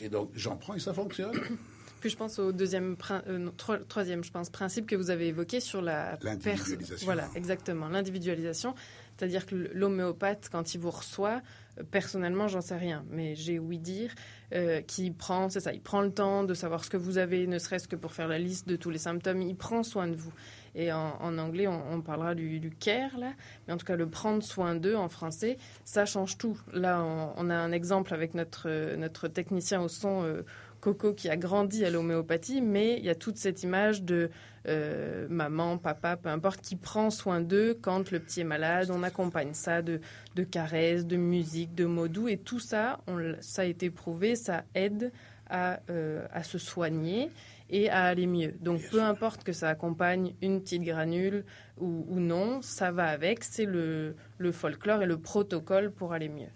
Et 0.01 0.10
donc 0.10 0.31
j'en 0.36 0.55
prends 0.55 0.75
et 0.75 0.79
ça 0.79 0.93
fonctionne. 0.93 1.38
Puis 2.00 2.10
je 2.10 2.17
pense 2.17 2.38
au 2.38 2.51
deuxième, 2.51 2.98
euh, 3.29 3.50
troisième, 3.88 4.25
je 4.25 4.31
pense, 4.31 4.50
principe 4.50 4.88
que 4.88 4.95
vous 4.98 5.10
avez 5.10 5.27
évoqué 5.27 5.62
sur 5.62 5.81
la 5.81 6.19
l'individualisation. 6.22 7.05
Voilà, 7.05 7.29
exactement, 7.33 7.88
l'individualisation. 7.88 8.75
C'est-à-dire 9.17 9.46
que 9.46 9.55
l'homéopathe, 9.55 10.50
quand 10.51 10.74
il 10.74 10.79
vous 10.79 10.92
reçoit, 10.92 11.42
euh, 11.79 11.83
personnellement, 11.90 12.48
j'en 12.48 12.61
sais 12.61 12.75
rien, 12.75 13.05
mais 13.09 13.35
j'ai 13.35 13.59
ouï 13.59 13.79
dire 13.79 14.14
euh, 14.53 14.81
qu'il 14.81 15.14
prend, 15.14 15.50
c'est 15.50 15.59
ça, 15.59 15.74
il 15.74 15.81
prend 15.81 16.01
le 16.01 16.11
temps 16.11 16.44
de 16.44 16.53
savoir 16.53 16.83
ce 16.83 16.90
que 16.90 16.98
vous 16.98 17.18
avez, 17.18 17.48
ne 17.48 17.59
serait-ce 17.59 17.88
que 17.88 17.96
pour 17.96 18.14
faire 18.14 18.27
la 18.27 18.40
liste 18.40 18.68
de 18.68 18.75
tous 18.75 18.90
les 18.90 18.98
symptômes. 18.98 19.42
Il 19.42 19.55
prend 19.55 19.83
soin 19.83 20.07
de 20.07 20.16
vous. 20.16 20.33
Et 20.75 20.92
en, 20.92 21.38
anglais, 21.38 21.68
on, 21.68 22.01
parlera 22.01 22.33
du, 22.33 22.72
care, 22.79 23.16
là. 23.20 23.33
Mais 23.68 23.74
en 23.74 23.77
tout 23.77 23.85
cas, 23.85 23.96
le 23.96 24.09
prendre 24.09 24.42
soin 24.42 24.74
d'eux 24.74 24.96
en 24.96 25.07
français, 25.07 25.57
ça 25.85 26.05
change 26.05 26.40
tout. 26.40 26.59
Là, 26.74 27.03
on, 27.38 27.50
a 27.51 27.55
un 27.55 27.72
exemple 27.72 28.11
avec 28.11 28.33
notre, 28.33 28.96
notre 28.96 29.27
technicien 29.27 29.81
au 29.81 29.88
son, 29.88 30.24
euh, 30.24 30.42
Coco, 30.83 31.14
qui 31.14 31.29
a 31.29 31.38
grandi 31.38 31.85
à 31.85 31.90
l'homéopathie, 31.90 32.61
mais 32.61 32.98
il 32.98 33.05
y 33.05 33.09
a 33.09 33.16
toute 33.16 33.38
cette 33.38 33.64
image 33.64 34.03
de 34.03 34.31
euh, 34.68 35.28
maman, 35.30 35.78
papa, 35.78 36.18
peu 36.18 36.30
importe, 36.30 36.62
qui 36.62 36.76
prend 36.76 37.10
soin 37.10 37.42
d'eux 37.42 37.78
quand 37.82 38.12
le 38.12 38.20
petit 38.20 38.42
est 38.42 38.46
malade. 38.46 38.90
On 38.92 39.04
accompagne 39.04 39.54
ça 39.54 39.82
de, 39.82 40.00
de 40.36 40.44
caresses, 40.44 41.06
de 41.06 41.18
musique, 41.18 41.76
de 41.76 41.86
mots 41.86 42.08
doux. 42.08 42.28
Et 42.28 42.38
tout 42.38 42.60
ça, 42.60 43.00
ça 43.42 43.64
a 43.64 43.66
été 43.66 43.90
prouvé, 43.90 44.36
ça 44.36 44.64
aide 44.76 45.12
à, 45.50 45.80
euh, 45.90 46.26
à 46.32 46.44
se 46.44 46.58
soigner 46.58 47.30
et 47.70 47.90
à 47.90 48.04
aller 48.04 48.28
mieux. 48.28 48.54
Donc 48.62 48.82
peu 48.90 49.02
importe 49.02 49.44
que 49.44 49.52
ça 49.52 49.70
accompagne 49.70 50.36
une 50.42 50.62
petite 50.62 50.84
granule 50.84 51.44
ou, 51.80 52.20
non, 52.20 52.62
ça 52.62 52.92
va 52.92 53.08
avec, 53.08 53.44
c'est 53.44 53.66
le, 53.66 54.16
folklore 54.52 55.02
et 55.02 55.06
le 55.06 55.18
protocole 55.18 55.92
pour 55.92 56.14
aller 56.14 56.30
mieux. 56.30 56.50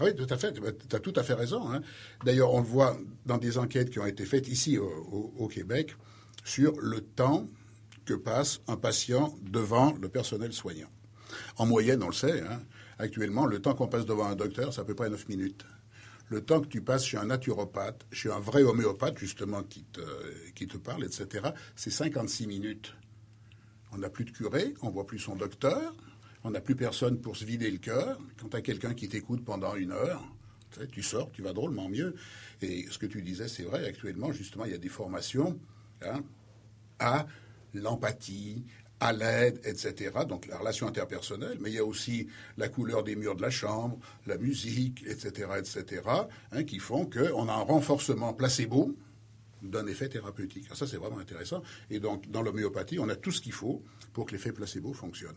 Ah 0.00 0.04
oui, 0.04 0.14
tout 0.14 0.26
à 0.30 0.36
fait, 0.36 0.52
tu 0.52 0.96
as 0.96 0.98
tout 0.98 1.12
à 1.14 1.22
fait 1.22 1.34
raison. 1.34 1.70
Hein. 1.70 1.82
D'ailleurs, 2.24 2.52
on 2.52 2.60
le 2.60 2.66
voit 2.66 2.96
dans 3.26 3.38
des 3.38 3.58
enquêtes 3.58 3.90
qui 3.90 3.98
ont 3.98 4.06
été 4.06 4.24
faites 4.24 4.48
ici 4.48 4.78
au, 4.78 5.46
Québec 5.48 5.94
sur 6.44 6.80
le 6.80 7.00
temps 7.00 7.46
que 8.04 8.14
passe 8.14 8.60
un 8.68 8.76
patient 8.76 9.34
devant 9.42 9.94
le 10.00 10.08
personnel 10.08 10.52
soignant. 10.52 10.90
En 11.56 11.66
moyenne, 11.66 12.02
on 12.02 12.08
le 12.08 12.12
sait, 12.12 12.42
hein, 12.42 12.60
actuellement, 12.98 13.46
le 13.46 13.60
temps 13.60 13.74
qu'on 13.74 13.88
passe 13.88 14.06
devant 14.06 14.26
un 14.26 14.36
docteur, 14.36 14.72
c'est 14.74 14.80
à 14.80 14.84
peu 14.84 14.94
près 14.94 15.08
9 15.08 15.28
minutes 15.28 15.64
le 16.32 16.40
temps 16.40 16.62
que 16.62 16.66
tu 16.66 16.80
passes 16.80 17.04
chez 17.04 17.18
un 17.18 17.26
naturopathe, 17.26 18.06
chez 18.10 18.30
un 18.30 18.40
vrai 18.40 18.62
homéopathe, 18.62 19.18
justement, 19.18 19.62
qui 19.62 19.84
te, 19.84 20.00
qui 20.54 20.66
te 20.66 20.78
parle, 20.78 21.04
etc., 21.04 21.50
c'est 21.76 21.90
56 21.90 22.46
minutes. 22.46 22.94
On 23.92 23.98
n'a 23.98 24.08
plus 24.08 24.24
de 24.24 24.30
curé, 24.30 24.72
on 24.80 24.88
voit 24.88 25.06
plus 25.06 25.18
son 25.18 25.36
docteur, 25.36 25.94
on 26.42 26.50
n'a 26.50 26.62
plus 26.62 26.74
personne 26.74 27.20
pour 27.20 27.36
se 27.36 27.44
vider 27.44 27.70
le 27.70 27.76
cœur. 27.76 28.18
Quand 28.40 28.48
tu 28.48 28.56
as 28.56 28.62
quelqu'un 28.62 28.94
qui 28.94 29.08
t'écoute 29.08 29.44
pendant 29.44 29.74
une 29.74 29.92
heure, 29.92 30.26
tu, 30.90 31.02
sors, 31.02 31.30
tu 31.32 31.42
vas 31.42 31.52
drôlement 31.52 31.90
mieux. 31.90 32.14
Et 32.62 32.86
ce 32.90 32.96
que 32.96 33.06
tu 33.06 33.20
disais, 33.20 33.46
c'est 33.46 33.64
vrai, 33.64 33.86
actuellement, 33.86 34.32
justement, 34.32 34.64
il 34.64 34.72
y 34.72 34.74
a 34.74 34.78
des 34.78 34.88
formations 34.88 35.60
hein, 36.06 36.22
à 36.98 37.26
l'empathie, 37.74 38.64
à 39.00 39.12
l'aide, 39.12 39.60
etc. 39.64 40.12
Donc 40.28 40.46
la 40.46 40.58
relation 40.58 40.86
interpersonnelle, 40.86 41.58
mais 41.60 41.70
il 41.70 41.74
y 41.74 41.78
a 41.78 41.84
aussi 41.84 42.28
la 42.56 42.68
couleur 42.68 43.02
des 43.02 43.16
murs 43.16 43.34
de 43.34 43.42
la 43.42 43.50
chambre, 43.50 43.98
la 44.26 44.38
musique, 44.38 45.04
etc., 45.06 45.50
etc., 45.58 46.02
hein, 46.52 46.64
qui 46.64 46.78
font 46.78 47.06
qu'on 47.06 47.48
a 47.48 47.52
un 47.52 47.62
renforcement 47.62 48.32
placebo 48.32 48.96
d'un 49.62 49.86
effet 49.86 50.08
thérapeutique. 50.08 50.68
ça, 50.74 50.86
c'est 50.86 50.96
vraiment 50.96 51.18
intéressant. 51.18 51.62
Et 51.90 52.00
donc, 52.00 52.30
dans 52.30 52.42
l'homéopathie, 52.42 52.98
on 52.98 53.08
a 53.08 53.16
tout 53.16 53.32
ce 53.32 53.40
qu'il 53.40 53.52
faut 53.52 53.82
pour 54.12 54.26
que 54.26 54.32
l'effet 54.32 54.52
placebo 54.52 54.92
fonctionne. 54.92 55.36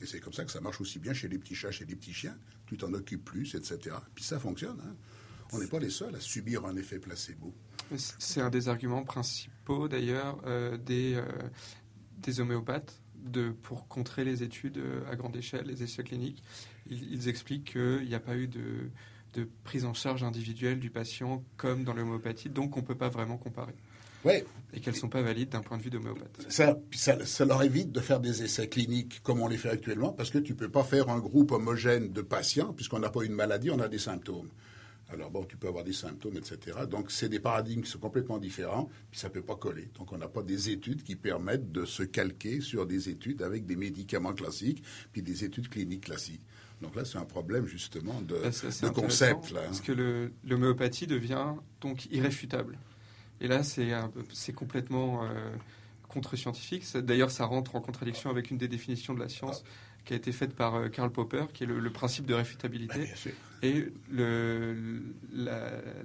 Et 0.00 0.06
c'est 0.06 0.20
comme 0.20 0.32
ça 0.32 0.44
que 0.44 0.50
ça 0.50 0.60
marche 0.60 0.80
aussi 0.80 0.98
bien 0.98 1.12
chez 1.12 1.28
les 1.28 1.38
petits 1.38 1.54
chats, 1.54 1.70
chez 1.70 1.84
les 1.84 1.96
petits 1.96 2.12
chiens. 2.12 2.36
Tu 2.66 2.76
t'en 2.76 2.92
occupes 2.94 3.24
plus, 3.24 3.54
etc. 3.54 3.96
Puis 4.14 4.24
ça 4.24 4.38
fonctionne. 4.38 4.78
Hein. 4.84 4.94
On 5.52 5.58
n'est 5.58 5.66
pas 5.66 5.78
les 5.78 5.90
seuls 5.90 6.14
à 6.14 6.20
subir 6.20 6.64
un 6.66 6.76
effet 6.76 6.98
placebo. 6.98 7.54
C'est 7.96 8.40
un 8.40 8.50
des 8.50 8.68
arguments 8.68 9.04
principaux, 9.04 9.88
d'ailleurs, 9.88 10.40
euh, 10.46 10.76
des, 10.76 11.14
euh, 11.14 11.24
des 12.18 12.40
homéopathes 12.40 13.00
de, 13.24 13.50
pour 13.50 13.88
contrer 13.88 14.24
les 14.24 14.42
études 14.42 14.78
euh, 14.78 15.10
à 15.10 15.16
grande 15.16 15.36
échelle, 15.36 15.66
les 15.66 15.82
essais 15.82 16.02
cliniques. 16.02 16.42
Ils, 16.88 17.28
expliquent 17.28 17.72
qu'il 17.72 18.06
n'y 18.06 18.14
a 18.14 18.20
pas 18.20 18.36
eu 18.36 18.46
de, 18.46 18.90
de, 19.32 19.48
prise 19.64 19.86
en 19.86 19.94
charge 19.94 20.22
individuelle 20.22 20.78
du 20.78 20.90
patient 20.90 21.42
comme 21.56 21.84
dans 21.84 21.94
l'homéopathie, 21.94 22.50
donc 22.50 22.76
on 22.76 22.80
ne 22.80 22.86
peut 22.86 22.94
pas 22.94 23.08
vraiment 23.08 23.38
comparer. 23.38 23.74
Ouais. 24.24 24.44
Et 24.72 24.80
qu'elles 24.80 24.94
ne 24.94 24.98
sont 24.98 25.08
pas 25.08 25.22
valides 25.22 25.50
d'un 25.50 25.60
point 25.60 25.76
de 25.76 25.82
vue 25.82 25.90
d'homéopathe. 25.90 26.46
Ça, 26.48 26.78
ça, 26.92 27.24
ça, 27.24 27.44
leur 27.44 27.62
évite 27.62 27.92
de 27.92 28.00
faire 28.00 28.20
des 28.20 28.42
essais 28.42 28.68
cliniques 28.68 29.22
comme 29.22 29.40
on 29.40 29.48
les 29.48 29.58
fait 29.58 29.70
actuellement, 29.70 30.12
parce 30.12 30.30
que 30.30 30.38
tu 30.38 30.52
ne 30.52 30.58
peux 30.58 30.70
pas 30.70 30.84
faire 30.84 31.08
un 31.08 31.18
groupe 31.18 31.52
homogène 31.52 32.12
de 32.12 32.22
patients, 32.22 32.72
puisqu'on 32.72 32.98
n'a 32.98 33.10
pas 33.10 33.24
une 33.24 33.34
maladie, 33.34 33.70
on 33.70 33.80
a 33.80 33.88
des 33.88 33.98
symptômes. 33.98 34.48
Alors 35.10 35.30
bon, 35.30 35.44
tu 35.44 35.56
peux 35.56 35.68
avoir 35.68 35.84
des 35.84 35.92
symptômes, 35.92 36.36
etc. 36.36 36.78
Donc 36.90 37.10
c'est 37.10 37.28
des 37.28 37.40
paradigmes 37.40 37.82
qui 37.82 37.90
sont 37.90 37.98
complètement 37.98 38.38
différents, 38.38 38.88
puis 39.10 39.20
ça 39.20 39.28
ne 39.28 39.32
peut 39.34 39.42
pas 39.42 39.56
coller. 39.56 39.90
Donc 39.98 40.12
on 40.12 40.18
n'a 40.18 40.28
pas 40.28 40.42
des 40.42 40.70
études 40.70 41.02
qui 41.02 41.16
permettent 41.16 41.72
de 41.72 41.84
se 41.84 42.02
calquer 42.02 42.60
sur 42.60 42.86
des 42.86 43.08
études 43.08 43.42
avec 43.42 43.66
des 43.66 43.76
médicaments 43.76 44.32
classiques, 44.32 44.82
puis 45.12 45.22
des 45.22 45.44
études 45.44 45.68
cliniques 45.68 46.04
classiques. 46.04 46.42
Donc 46.80 46.96
là, 46.96 47.04
c'est 47.04 47.18
un 47.18 47.24
problème 47.24 47.66
justement 47.66 48.20
de, 48.20 48.34
bah, 48.82 48.90
concept. 48.90 49.52
Là, 49.52 49.62
Parce 49.62 49.80
que 49.80 50.30
l'homéopathie 50.44 51.06
devient 51.06 51.54
donc 51.80 52.06
irréfutable. 52.06 52.78
Et 53.40 53.48
là, 53.48 53.62
c'est 53.62 54.52
complètement 54.52 55.24
euh, 55.24 55.54
contre-scientifique. 56.08 56.84
D'ailleurs, 56.96 57.30
ça 57.30 57.44
rentre 57.44 57.76
en 57.76 57.80
contradiction 57.80 58.30
avec 58.30 58.50
une 58.50 58.58
des 58.58 58.68
définitions 58.68 59.14
de 59.14 59.20
la 59.20 59.28
science 59.28 59.64
qui 60.04 60.12
a 60.12 60.16
été 60.16 60.32
faite 60.32 60.54
par 60.54 60.74
euh, 60.76 60.88
Karl 60.88 61.10
Popper, 61.10 61.44
qui 61.52 61.64
est 61.64 61.66
le, 61.66 61.80
le 61.80 61.90
principe 61.90 62.26
de 62.26 62.34
réfutabilité. 62.34 63.08
Et 63.62 63.86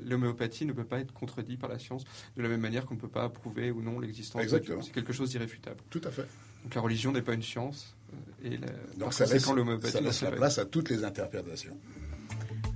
l'homéopathie 0.05 0.65
ne 0.65 0.73
peut 0.73 0.83
pas 0.85 0.99
être 0.99 1.13
contredit 1.13 1.57
par 1.57 1.69
la 1.69 1.79
science 1.79 2.03
de 2.37 2.41
la 2.41 2.49
même 2.49 2.61
manière 2.61 2.85
qu'on 2.85 2.95
ne 2.95 2.99
peut 2.99 3.07
pas 3.09 3.29
prouver 3.29 3.71
ou 3.71 3.81
non 3.81 3.99
l'existence 3.99 4.41
Exactement. 4.41 4.81
C'est 4.81 4.91
quelque 4.93 5.13
chose 5.13 5.29
d'irréfutable. 5.31 5.77
Tout 5.89 6.01
à 6.03 6.11
fait. 6.11 6.27
Donc 6.63 6.75
la 6.75 6.81
religion 6.81 7.11
n'est 7.11 7.21
pas 7.21 7.33
une 7.33 7.43
science. 7.43 7.95
euh, 8.43 8.47
Et 8.53 8.57
la, 8.57 8.67
Donc 8.97 9.13
ça 9.13 9.25
laisse, 9.25 9.43
ça 9.43 10.01
laisse 10.01 10.21
la 10.21 10.31
place 10.31 10.57
à 10.57 10.65
toutes 10.65 10.89
les 10.89 11.03
interprétations. 11.03 11.77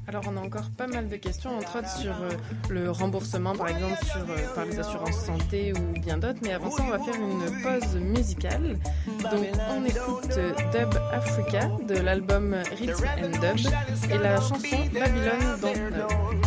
Alors, 0.07 0.23
on 0.27 0.35
a 0.37 0.41
encore 0.41 0.69
pas 0.77 0.87
mal 0.87 1.07
de 1.07 1.15
questions, 1.15 1.57
entre 1.57 1.79
autres 1.79 1.97
sur 1.97 2.11
euh, 2.11 2.31
le 2.69 2.91
remboursement, 2.91 3.55
par 3.55 3.69
exemple, 3.69 3.97
sur, 4.05 4.21
euh, 4.21 4.53
par 4.53 4.65
les 4.65 4.77
assurances 4.77 5.25
santé 5.25 5.73
ou 5.73 5.99
bien 5.99 6.17
d'autres. 6.17 6.39
Mais 6.43 6.51
avant 6.51 6.69
ça, 6.69 6.83
on 6.85 6.89
va 6.89 6.99
faire 6.99 7.15
une 7.15 7.61
pause 7.61 7.95
musicale. 7.95 8.77
Donc, 9.07 9.45
on 9.71 9.85
écoute 9.85 10.37
euh, 10.37 10.51
Dub 10.73 10.93
Africa 11.13 11.69
de 11.87 11.95
l'album 11.95 12.55
Rhythm 12.77 13.05
and 13.23 13.31
Dub 13.39 14.11
et 14.11 14.17
la 14.17 14.41
chanson 14.41 14.77
Babylone 14.93 15.59
Don't 15.61 15.91
Know. 15.91 16.43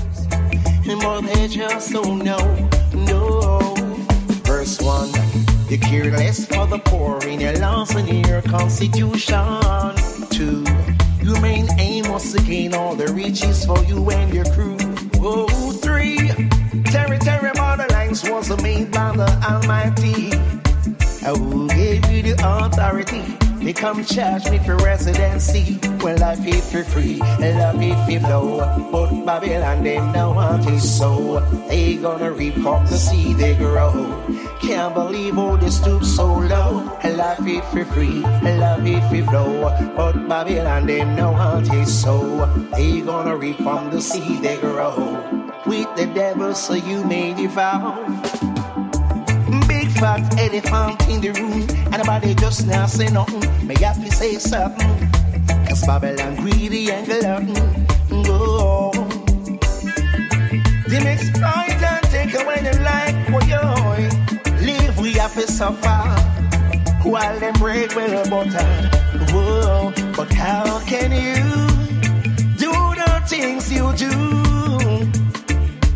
But 1.00 1.22
they 1.32 1.48
just 1.48 1.92
don't 1.92 2.22
know, 2.22 2.68
no. 2.94 3.74
Verse 4.44 4.80
1 4.80 5.08
You 5.68 5.78
care 5.78 6.10
less 6.12 6.46
for 6.46 6.66
the 6.66 6.78
poor 6.78 7.18
in 7.26 7.40
your 7.40 7.54
laws 7.54 7.94
and 7.96 8.08
in 8.08 8.24
your 8.28 8.42
constitution. 8.42 9.94
2 10.30 10.75
Main 11.40 11.68
aim 11.78 12.10
was 12.10 12.32
to 12.32 12.42
gain 12.42 12.74
All 12.74 12.94
the 12.94 13.12
riches 13.12 13.64
for 13.64 13.82
you 13.84 14.10
and 14.10 14.32
your 14.32 14.44
crew. 14.46 14.76
Oh, 15.20 15.72
three. 15.72 16.28
Terry, 16.84 17.18
Terry, 17.18 17.50
Borderlands 17.54 18.28
was 18.28 18.48
made 18.62 18.90
by 18.92 19.16
the 19.16 19.28
Almighty. 19.48 20.32
I 21.26 21.32
will 21.32 21.66
give 21.68 22.10
you 22.10 22.22
the 22.22 22.36
authority 22.44 23.45
they 23.66 23.72
come 23.72 24.04
charge 24.04 24.48
me 24.48 24.60
for 24.60 24.76
residency. 24.76 25.80
Well, 25.98 26.22
I 26.22 26.36
paid 26.36 26.62
for 26.62 26.84
free, 26.84 27.20
and 27.42 27.58
I 27.60 27.72
paid 27.74 28.22
for 28.22 28.28
low. 28.28 28.90
But 28.92 29.24
Babylon, 29.26 29.82
they 29.82 29.98
know 30.12 30.30
want 30.30 30.70
it 30.70 30.78
so. 30.78 31.40
They 31.66 31.96
gonna 31.96 32.30
reap 32.30 32.64
up 32.64 32.88
the 32.88 32.96
seed 32.96 33.38
they 33.38 33.56
grow. 33.56 33.90
Can't 34.62 34.94
believe 34.94 35.34
how 35.34 35.56
they 35.56 35.70
stoop 35.70 36.04
so 36.04 36.26
low. 36.26 36.96
And 37.02 37.20
I 37.20 37.34
paid 37.34 37.64
for 37.64 37.84
free, 37.86 38.22
and 38.24 38.62
I 38.62 38.78
paid 38.78 39.02
for 39.10 39.32
low. 39.32 39.74
But 39.96 40.28
Babylon, 40.28 40.86
they 40.86 41.02
know 41.04 41.32
want 41.32 41.66
it 41.72 41.88
so. 41.88 42.46
They 42.70 43.00
gonna 43.00 43.34
reap 43.34 43.56
from 43.56 43.90
the 43.90 44.00
seed 44.00 44.42
they 44.42 44.58
grow. 44.58 44.94
With 45.66 45.90
the 45.96 46.06
devil, 46.06 46.54
so 46.54 46.74
you 46.74 47.02
may 47.02 47.34
devour. 47.34 48.55
Fat 49.96 50.38
elephant 50.38 51.08
in 51.08 51.20
the 51.20 51.30
room, 51.40 51.66
and 51.92 51.98
nobody 51.98 52.34
just 52.34 52.66
now 52.66 52.86
say 52.86 53.08
nothing. 53.08 53.66
May 53.66 53.76
have 53.82 54.02
to 54.04 54.10
say 54.10 54.34
something. 54.34 55.10
Cause 55.66 55.86
Babylon 55.86 56.36
greedy 56.36 56.90
and 56.90 57.06
glutton. 57.06 57.54
Go. 58.24 58.92
Them 60.86 61.06
exploit 61.06 61.82
and 61.82 62.04
take 62.12 62.34
away 62.34 62.60
the 62.62 62.78
life 62.84 63.16
for 63.30 63.42
you. 63.48 64.66
Live 64.66 64.98
we 64.98 65.12
have 65.14 65.32
to 65.34 65.46
suffer. 65.50 65.98
While 67.08 67.38
them 67.40 67.54
break 67.54 67.94
with 67.94 68.12
a 68.12 68.28
butter. 68.28 68.66
Whoa. 69.32 69.92
But 70.16 70.32
how 70.32 70.80
can 70.86 71.12
you 71.12 71.42
do 72.56 72.72
the 73.00 73.22
things 73.26 73.72
you 73.72 73.92
do? 73.94 74.10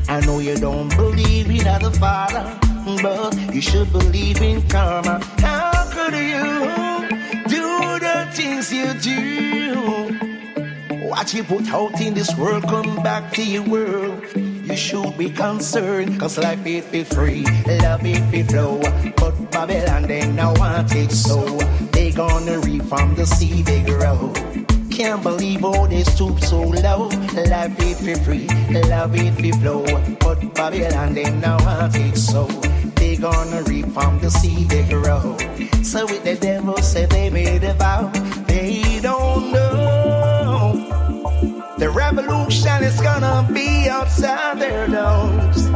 I 0.08 0.20
know 0.26 0.38
you 0.40 0.56
don't 0.56 0.88
believe 0.96 1.48
in 1.50 1.64
the 1.82 1.90
Father, 2.00 2.58
but 3.02 3.34
you 3.54 3.60
should 3.60 3.90
believe 3.92 4.40
in 4.42 4.66
karma. 4.68 5.20
How 5.38 5.88
could 5.92 6.14
you 6.14 7.08
do 7.48 7.98
the 7.98 8.28
things 8.32 8.72
you 8.72 8.92
do? 8.94 10.16
What 11.08 11.32
you 11.34 11.44
put 11.44 11.68
out 11.68 12.00
in 12.00 12.14
this 12.14 12.34
world 12.36 12.64
come 12.64 13.02
back 13.02 13.32
to 13.34 13.42
your 13.42 13.62
world. 13.62 14.24
You 14.34 14.76
should 14.76 15.16
be 15.18 15.30
concerned, 15.30 16.18
cause 16.20 16.38
life 16.38 16.64
it 16.66 16.90
be 16.92 17.04
free, 17.04 17.44
love 17.82 18.04
it 18.04 18.30
be 18.30 18.42
flow. 18.42 18.80
But 19.16 19.50
Babylon 19.50 20.02
they 20.02 20.26
now 20.32 20.54
want 20.54 20.94
it 20.94 21.10
so. 21.10 21.42
They 21.92 22.12
gonna 22.12 22.58
reap 22.60 22.84
from 22.84 23.14
the 23.14 23.26
sea 23.26 23.62
they 23.62 23.82
grow. 23.82 24.32
Can't 24.90 25.22
believe 25.22 25.64
all 25.64 25.86
they 25.88 26.04
stoop 26.04 26.38
so 26.40 26.62
low. 26.62 27.08
Life 27.48 27.76
it 27.80 28.04
be 28.04 28.14
free, 28.14 28.46
love 28.88 29.14
it 29.16 29.36
be 29.36 29.50
flow. 29.52 29.84
But 30.20 30.54
Babylon 30.54 31.14
they 31.14 31.30
now 31.30 31.58
want 31.64 31.96
it 31.96 32.16
so. 32.16 32.48
Gonna 33.20 33.62
reap 33.64 33.86
from 33.92 34.18
the 34.18 34.30
seed 34.30 34.70
they 34.70 34.82
grow. 34.88 35.36
So 35.82 36.06
with 36.06 36.24
the 36.24 36.36
devil 36.40 36.78
say 36.78 37.04
they 37.04 37.28
made 37.28 37.62
a 37.64 37.74
vow, 37.74 38.10
they 38.46 38.98
don't 39.02 39.52
know. 39.52 40.86
The 41.76 41.90
revolution 41.90 42.82
is 42.82 42.98
gonna 43.02 43.46
be 43.52 43.90
outside 43.90 44.58
their 44.58 44.86
doors. 44.86 45.68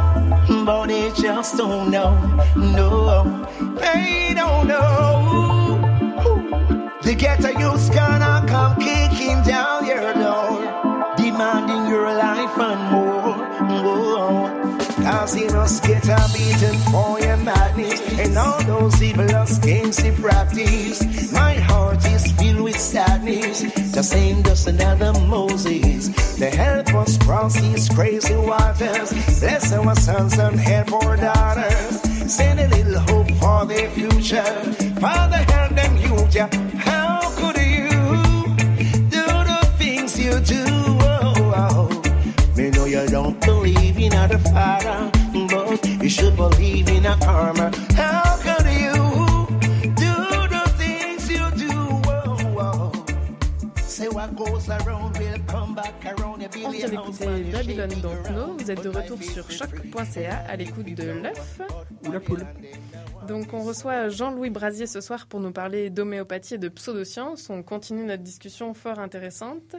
But 0.64 0.86
they 0.86 1.10
just 1.20 1.58
don't 1.58 1.90
know, 1.90 2.16
no, 2.56 3.46
they 3.76 4.32
don't 4.34 4.66
know. 4.66 5.80
The 7.02 7.14
ghetto 7.14 7.50
youth's 7.58 7.90
gonna 7.90 8.46
come 8.48 8.80
kicking 8.80 9.42
down 9.42 9.63
You 15.24 15.46
must 15.46 15.82
get 15.82 16.04
a 16.06 16.20
beaten 16.34 16.78
for 16.92 17.18
your 17.18 17.38
madness 17.38 17.98
and 18.20 18.36
all 18.36 18.62
those 18.64 19.02
evil 19.02 19.46
schemes 19.46 20.04
you 20.04 20.12
practice. 20.12 21.32
My 21.32 21.54
heart 21.54 22.04
is 22.04 22.30
filled 22.32 22.60
with 22.60 22.78
sadness. 22.78 23.62
The 23.94 24.02
same 24.02 24.42
just 24.42 24.66
another 24.68 25.18
Moses. 25.20 26.08
The 26.38 26.50
help 26.50 26.94
us 26.94 27.16
cross 27.16 27.58
these 27.58 27.88
crazy 27.88 28.36
waters. 28.36 29.10
Bless 29.40 29.72
our 29.72 29.94
sons 29.96 30.38
and 30.38 30.60
help 30.60 30.92
our 30.92 31.16
daughters. 31.16 32.00
Send 32.30 32.60
a 32.60 32.68
little 32.68 33.00
hope 33.00 33.30
for 33.40 33.64
their 33.64 33.88
future. 33.90 34.44
Father, 35.00 35.38
help 35.52 35.72
them 35.74 35.96
youth. 35.96 36.34
yeah. 36.34 36.50
How 36.76 37.18
could 37.38 37.56
you 37.56 37.88
do 39.08 39.24
the 39.24 39.72
things 39.78 40.20
you 40.20 40.38
do? 40.40 40.64
Oh, 40.68 41.54
oh. 41.56 42.02
Me 42.56 42.70
know 42.70 42.84
you 42.84 43.06
don't 43.08 43.40
believe 43.40 43.98
in 43.98 44.12
a 44.12 44.38
father, 44.38 45.10
you 46.04 46.10
should 46.10 46.36
believe 46.36 46.86
in 46.90 47.06
a 47.06 47.16
karma. 47.16 47.70
How 47.96 48.36
could 48.44 48.66
you 48.84 48.92
do 50.02 50.14
the 50.54 50.64
things 50.76 51.30
you 51.30 51.44
do? 51.56 51.72
Oh, 52.06 52.58
oh. 52.60 52.92
Say 53.80 54.08
what 54.08 54.36
goes 54.36 54.68
around 54.68 55.16
will 55.16 55.38
come 55.46 55.74
back 55.74 55.94
around 56.04 56.46
On 56.62 56.70
vient 56.70 56.88
d'écouter 56.90 57.24
Don't 57.24 58.02
Know. 58.02 58.10
around. 58.10 58.60
Vous 58.60 58.70
êtes 58.70 58.82
de 58.84 58.88
retour 58.90 59.22
sur 59.22 59.50
choc.ca 59.50 60.44
à 60.46 60.56
l'écoute 60.56 60.94
de 60.94 61.04
l'œuf. 61.04 61.60
Ou 62.06 62.12
la 62.12 62.20
poule. 62.20 62.46
Donc 63.26 63.54
on 63.54 63.62
reçoit 63.62 64.10
Jean-Louis 64.10 64.50
Brasier 64.50 64.86
ce 64.86 65.00
soir 65.00 65.26
pour 65.26 65.40
nous 65.40 65.52
parler 65.52 65.88
d'homéopathie 65.88 66.54
et 66.54 66.58
de 66.58 66.68
pseudosciences. 66.68 67.48
On 67.48 67.62
continue 67.62 68.04
notre 68.04 68.22
discussion 68.22 68.74
fort 68.74 68.98
intéressante. 68.98 69.74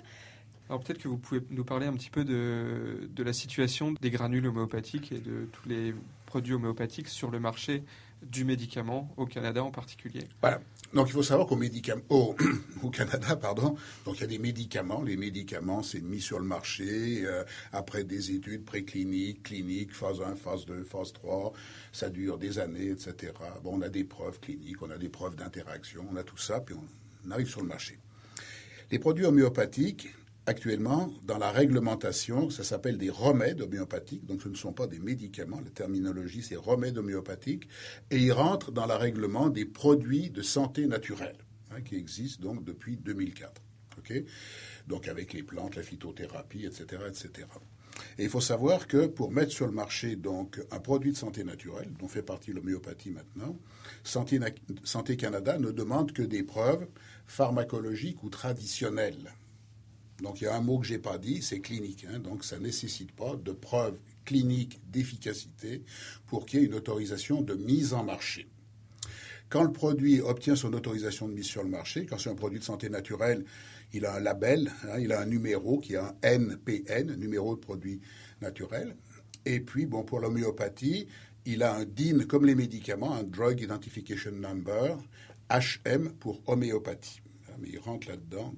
Alors 0.68 0.82
peut-être 0.82 0.98
que 0.98 1.08
vous 1.08 1.18
pouvez 1.20 1.42
nous 1.52 1.64
parler 1.64 1.86
un 1.86 1.94
petit 1.94 2.10
peu 2.10 2.24
de, 2.24 3.08
de 3.14 3.24
la 3.24 3.34
situation 3.34 3.94
des 4.02 4.10
granules 4.10 4.48
homéopathiques 4.48 5.12
et 5.12 5.20
de 5.20 5.48
tous 5.52 5.70
les 5.70 5.94
produits 6.36 6.54
homéopathiques 6.54 7.08
sur 7.08 7.32
le 7.32 7.40
marché 7.40 7.82
du 8.22 8.44
médicament 8.44 9.10
au 9.16 9.26
Canada 9.26 9.64
en 9.64 9.72
particulier. 9.72 10.26
Voilà. 10.42 10.60
Donc 10.94 11.08
il 11.08 11.14
faut 11.14 11.24
savoir 11.24 11.48
qu'au 11.48 11.56
médicam- 11.56 12.02
au, 12.10 12.36
au 12.84 12.90
Canada, 12.90 13.38
pardon, 13.38 13.78
donc 14.04 14.18
il 14.18 14.22
y 14.22 14.24
a 14.26 14.28
des 14.28 14.38
médicaments. 14.38 15.02
Les 15.02 15.16
médicaments, 15.16 15.82
c'est 15.82 16.02
mis 16.02 16.20
sur 16.20 16.38
le 16.40 16.44
marché 16.46 17.24
euh, 17.26 17.46
après 17.72 18.04
des 18.04 18.32
études 18.32 18.66
précliniques, 18.66 19.44
cliniques, 19.44 19.94
phase 19.94 20.20
1, 20.20 20.36
phase 20.36 20.66
2, 20.66 20.84
phase 20.84 21.14
3. 21.14 21.54
Ça 21.94 22.10
dure 22.10 22.38
des 22.38 22.60
années, 22.60 22.90
etc. 22.90 23.32
Bon, 23.64 23.78
on 23.78 23.82
a 23.82 23.88
des 23.88 24.04
preuves 24.04 24.42
cliniques, 24.42 24.82
on 24.82 24.90
a 24.90 24.98
des 24.98 25.08
preuves 25.08 25.38
d'interaction, 25.38 26.06
on 26.12 26.18
a 26.18 26.24
tout 26.24 26.38
ça, 26.38 26.60
puis 26.60 26.76
on 26.76 27.32
arrive 27.32 27.48
sur 27.48 27.62
le 27.62 27.68
marché. 27.68 27.98
Les 28.92 29.00
produits 29.00 29.24
homéopathiques, 29.26 30.10
actuellement, 30.46 31.12
dans 31.24 31.38
la 31.38 31.52
réglementation, 31.52 32.50
ça 32.50 32.64
s'appelle 32.64 32.98
des 32.98 33.10
remèdes 33.10 33.62
homéopathiques. 33.62 34.26
Donc, 34.26 34.42
ce 34.42 34.50
ne 34.50 34.56
sont 34.56 34.74
pas 34.74 34.88
des 34.88 35.00
médicaments. 35.00 35.62
La 35.64 35.72
terminologie, 35.72 36.42
c'est 36.42 36.56
remèdes 36.56 36.98
homéopathiques. 36.98 37.68
Et 38.12 38.18
ils 38.20 38.32
rentrent 38.32 38.72
dans 38.72 38.86
le 38.86 38.94
règlement 38.94 39.50
des 39.50 39.66
produits 39.66 40.30
de 40.30 40.42
santé 40.42 40.88
naturelle, 40.88 41.38
hein, 41.72 41.82
qui 41.82 41.96
existe 41.96 42.42
donc 42.42 42.64
depuis 42.64 42.98
2004. 42.98 43.62
OK? 43.98 44.14
Donc, 44.88 45.08
avec 45.08 45.34
les 45.34 45.44
plantes, 45.44 45.76
la 45.76 45.84
phytothérapie, 45.84 46.66
etc., 46.66 47.02
etc. 47.08 47.48
Et 48.18 48.26
il 48.26 48.30
faut 48.30 48.42
savoir 48.42 48.88
que 48.88 49.08
pour 49.08 49.32
mettre 49.32 49.54
sur 49.54 49.66
le 49.68 49.72
marché 49.72 50.18
un 50.72 50.80
produit 50.80 51.14
de 51.14 51.18
santé 51.18 51.46
naturelle, 51.46 51.90
dont 51.98 52.10
fait 52.10 52.22
partie 52.24 52.52
l'homéopathie 52.52 53.12
maintenant, 53.12 53.58
Santé, 54.04 54.38
Na- 54.38 54.50
Santé 54.84 55.16
Canada 55.16 55.58
ne 55.58 55.72
demande 55.72 56.12
que 56.12 56.22
des 56.22 56.44
preuves 56.44 56.88
pharmacologiques 57.26 58.22
ou 58.24 58.30
traditionnelles. 58.30 59.34
Donc 60.22 60.42
il 60.42 60.46
y 60.46 60.48
a 60.48 60.56
un 60.56 60.62
mot 60.62 60.80
que 60.80 60.88
j'ai 60.88 61.00
pas 61.00 61.18
dit, 61.18 61.42
c'est 61.42 61.60
clinique. 61.60 62.06
hein. 62.10 62.20
donc 62.20 62.44
ça 62.44 62.58
nécessite 62.60 63.12
pas 63.12 63.36
de 63.36 63.52
preuves 63.52 64.00
cliniques 64.24 64.80
d'efficacité 64.90 65.84
pour 66.28 66.46
qu'il 66.46 66.60
y 66.60 66.64
ait 66.64 66.66
une 66.68 66.76
autorisation 66.76 67.42
de 67.42 67.54
mise 67.56 67.94
en 67.94 68.04
marché. 68.04 68.48
Quand 69.50 69.64
le 69.64 69.72
produit 69.72 70.22
obtient 70.22 70.56
son 70.56 70.74
autorisation 70.74 71.28
de 71.28 71.34
mise 71.34 71.46
sur 71.46 71.64
le 71.64 71.70
marché, 71.70 72.06
quand 72.06 72.18
c'est 72.18 72.30
un 72.32 72.36
produit 72.36 72.60
de 72.60 72.64
santé 72.64 72.90
naturelle, 72.90 73.46
il 73.94 74.06
a 74.06 74.16
un 74.16 74.20
label, 74.20 74.72
hein, 74.84 75.00
il 75.00 75.12
a 75.12 75.22
un 75.22 75.26
numéro 75.26 75.80
qui 75.80 75.94
est 75.94 75.98
un 75.98 76.16
NPN, 76.24 77.16
numéro 77.16 77.56
de 77.56 77.60
produit 77.60 78.02
naturel. 78.42 78.96
Et 79.46 79.60
puis, 79.60 79.86
bon, 79.86 80.04
pour 80.04 80.20
l'homéopathie, 80.20 81.08
il 81.46 81.62
a 81.62 81.76
un 81.76 81.86
DIN 81.86 82.26
comme 82.26 82.46
les 82.46 82.56
médicaments, 82.56 83.14
un 83.14 83.24
Drug 83.24 83.62
Identification 83.62 84.32
Number, 84.32 84.98
HM 85.52 86.14
pour 86.20 86.42
homéopathie. 86.48 87.22
Mais 87.60 87.70
il 87.70 87.80
rentre 87.80 88.10
là-dedans. 88.10 88.54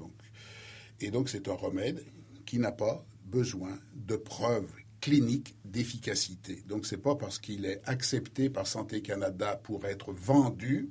Et 1.00 1.12
donc, 1.12 1.30
c'est 1.30 1.48
un 1.48 1.54
remède 1.54 2.04
qui 2.46 2.60
n'a 2.60 2.72
pas 2.72 3.06
besoin 3.26 3.78
de 3.96 4.16
preuves 4.16 4.72
cliniques 5.02 5.56
d'efficacité. 5.66 6.64
Donc, 6.68 6.86
c'est 6.86 6.98
pas 6.98 7.16
parce 7.16 7.40
qu'il 7.40 7.66
est 7.66 7.82
accepté 7.86 8.50
par 8.50 8.66
Santé 8.68 9.02
Canada 9.02 9.56
pour 9.64 9.86
être 9.86 10.12
vendu 10.14 10.90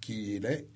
qu'il 0.00 0.44
est 0.46 0.66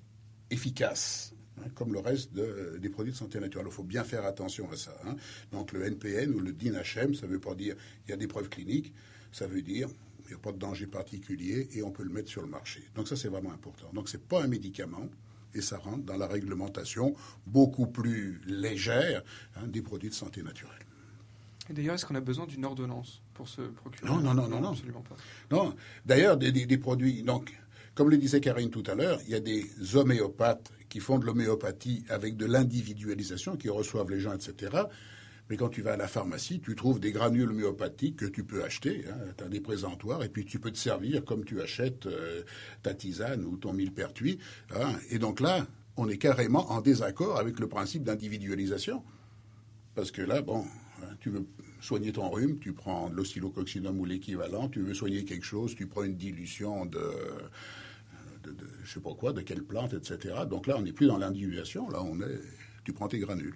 efficace. 0.51 1.31
hein, 1.57 1.69
comme 1.77 1.93
le 1.93 2.01
reste 2.01 2.33
de- 2.33 2.79
des 2.83 2.89
produits 2.89 3.13
de 3.13 3.17
santé 3.17 3.39
naturelle. 3.39 3.69
Il 3.69 3.73
faut 3.73 3.85
bien 3.85 4.03
faire 4.03 4.25
attention 4.25 4.69
à 4.73 4.77
ça. 4.77 4.97
hein. 5.07 5.15
Donc 5.53 5.71
le 5.73 5.85
NPN 5.85 6.35
ou 6.35 6.41
le 6.41 6.53
DIN-HM, 6.53 7.15
ça 7.15 7.27
ne 7.29 7.31
veut 7.33 7.39
pas 7.39 7.55
dire 7.55 7.77
il 8.07 8.11
y 8.11 8.13
a 8.13 8.17
des 8.17 8.27
preuves 8.27 8.49
cliniques, 8.49 8.93
ça 9.31 9.47
veut 9.47 9.63
dire 9.63 9.89
il 10.25 10.29
n'y 10.31 10.35
a 10.35 10.39
pas 10.39 10.51
de 10.51 10.59
danger 10.59 10.89
particulier 10.89 11.69
et 11.73 11.83
on 11.85 11.93
peut 11.93 12.03
le 12.03 12.11
mettre 12.11 12.29
sur 12.29 12.43
le 12.43 12.49
marché. 12.49 12.83
Donc 12.97 13.07
ça, 13.07 13.15
c'est 13.15 13.29
vraiment 13.29 13.53
important. 13.53 13.89
Donc 13.93 14.09
ce 14.09 14.17
n'est 14.17 14.23
pas 14.25 14.43
un 14.43 14.49
médicament 14.49 15.09
et 15.55 15.61
ça 15.61 15.79
rentre 15.79 16.05
dans 16.05 16.17
la 16.17 16.27
réglementation 16.27 17.15
beaucoup 17.47 17.87
plus 17.87 18.41
légère 18.47 19.23
hein, 19.57 19.67
des 19.67 19.83
produits 19.83 20.11
de 20.11 20.15
santé 20.15 20.43
naturelle. 20.43 20.73
Et 21.71 21.73
d'ailleurs, 21.73 21.95
est-ce 21.95 22.05
qu'on 22.05 22.15
a 22.15 22.21
besoin 22.21 22.47
d'une 22.47 22.65
ordonnance 22.65 23.23
pour 23.33 23.49
se 23.49 23.63
procurer 23.63 24.07
Non, 24.07 24.19
non, 24.21 24.35
non, 24.35 24.49
non, 24.49 24.61
non. 24.61 24.71
absolument 24.73 25.03
pas. 25.03 25.17
Non, 25.51 25.75
d'ailleurs, 26.05 26.37
des, 26.37 26.53
des- 26.53 26.67
des 26.67 26.79
produits. 26.79 27.23
Donc, 27.23 27.59
comme 27.95 28.11
le 28.11 28.19
disait 28.19 28.41
Karine 28.41 28.71
tout 28.71 28.83
à 28.87 28.95
l'heure, 28.95 29.19
il 29.25 29.31
y 29.31 29.35
a 29.35 29.41
des 29.41 29.65
homéopathes 29.97 30.71
qui 30.91 31.01
font 31.01 31.19
de 31.19 31.25
l'homéopathie 31.25 32.05
avec 32.09 32.37
de 32.37 32.45
l'individualisation, 32.47 33.57
qui 33.57 33.69
reçoivent 33.71 34.11
les 34.11 34.21
gens, 34.21 34.35
etc. 34.35 34.77
Mais 35.51 35.57
quand 35.59 35.69
tu 35.69 35.83
vas 35.83 35.93
à 35.93 35.97
la 35.97 36.09
pharmacie, 36.09 36.61
tu 36.61 36.75
trouves 36.75 37.01
des 37.01 37.13
granules 37.13 37.51
homéopathiques 37.51 38.17
que 38.17 38.25
tu 38.25 38.45
peux 38.45 38.65
acheter. 38.65 39.05
tu 39.37 39.45
as 39.45 39.49
des 39.49 39.61
présentoirs 39.61 40.23
et 40.25 40.29
puis 40.31 40.45
tu 40.47 40.59
peux 40.59 40.71
te 40.71 40.79
servir 40.79 41.25
comme 41.25 41.45
tu 41.45 41.61
achètes 41.61 42.07
euh, 42.07 42.43
ta 42.83 42.95
tisane 42.95 43.45
ou 43.45 43.57
ton 43.57 43.73
millepertuis. 43.75 44.39
hein. 44.75 44.95
Et 45.11 45.19
donc 45.19 45.41
là, 45.41 45.67
on 45.97 46.09
est 46.09 46.19
carrément 46.19 46.71
en 46.73 46.81
désaccord 46.81 47.39
avec 47.39 47.61
le 47.61 47.69
principe 47.69 48.05
d'individualisation. 48.05 49.05
Parce 49.95 50.11
que 50.11 50.23
là, 50.23 50.41
bon, 50.43 50.65
hein, 51.03 51.09
tu 51.21 51.31
veux 51.31 51.47
soigner 51.81 52.13
ton 52.13 52.31
rhume, 52.31 52.59
tu 52.59 52.73
prends 52.73 53.11
de 53.11 53.15
l'oscillococcinum 53.15 54.01
ou 54.01 54.07
l'équivalent. 54.07 54.69
Tu 54.71 54.81
veux 54.81 54.95
soigner 54.95 55.25
quelque 55.25 55.45
chose, 55.45 55.75
tu 55.77 55.87
prends 55.87 56.05
une 56.05 56.17
dilution 56.17 56.87
de, 56.87 56.99
de, 58.43 58.51
de 58.51 58.67
je 58.83 58.95
sais 58.95 59.01
pas 59.01 59.15
quoi, 59.15 59.33
de 59.35 59.43
quelle 59.43 59.63
plante, 59.63 59.93
etc. 59.93 60.35
Donc 60.49 60.67
là, 60.67 60.77
on 60.79 60.83
n'est 60.83 60.93
plus 60.93 61.07
dans 61.07 61.19
l'individuation. 61.19 61.89
Là, 61.91 62.03
on 62.03 62.19
est, 62.23 62.41
tu 62.85 62.93
prends 62.95 63.09
tes 63.09 63.19
granules. 63.19 63.55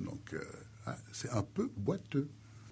Donc, 0.00 0.34
euh, 0.34 0.38
hein, 0.38 0.63
c'est 1.12 1.30
un 1.30 1.42
peu 1.42 1.70
boiteux. 1.76 2.28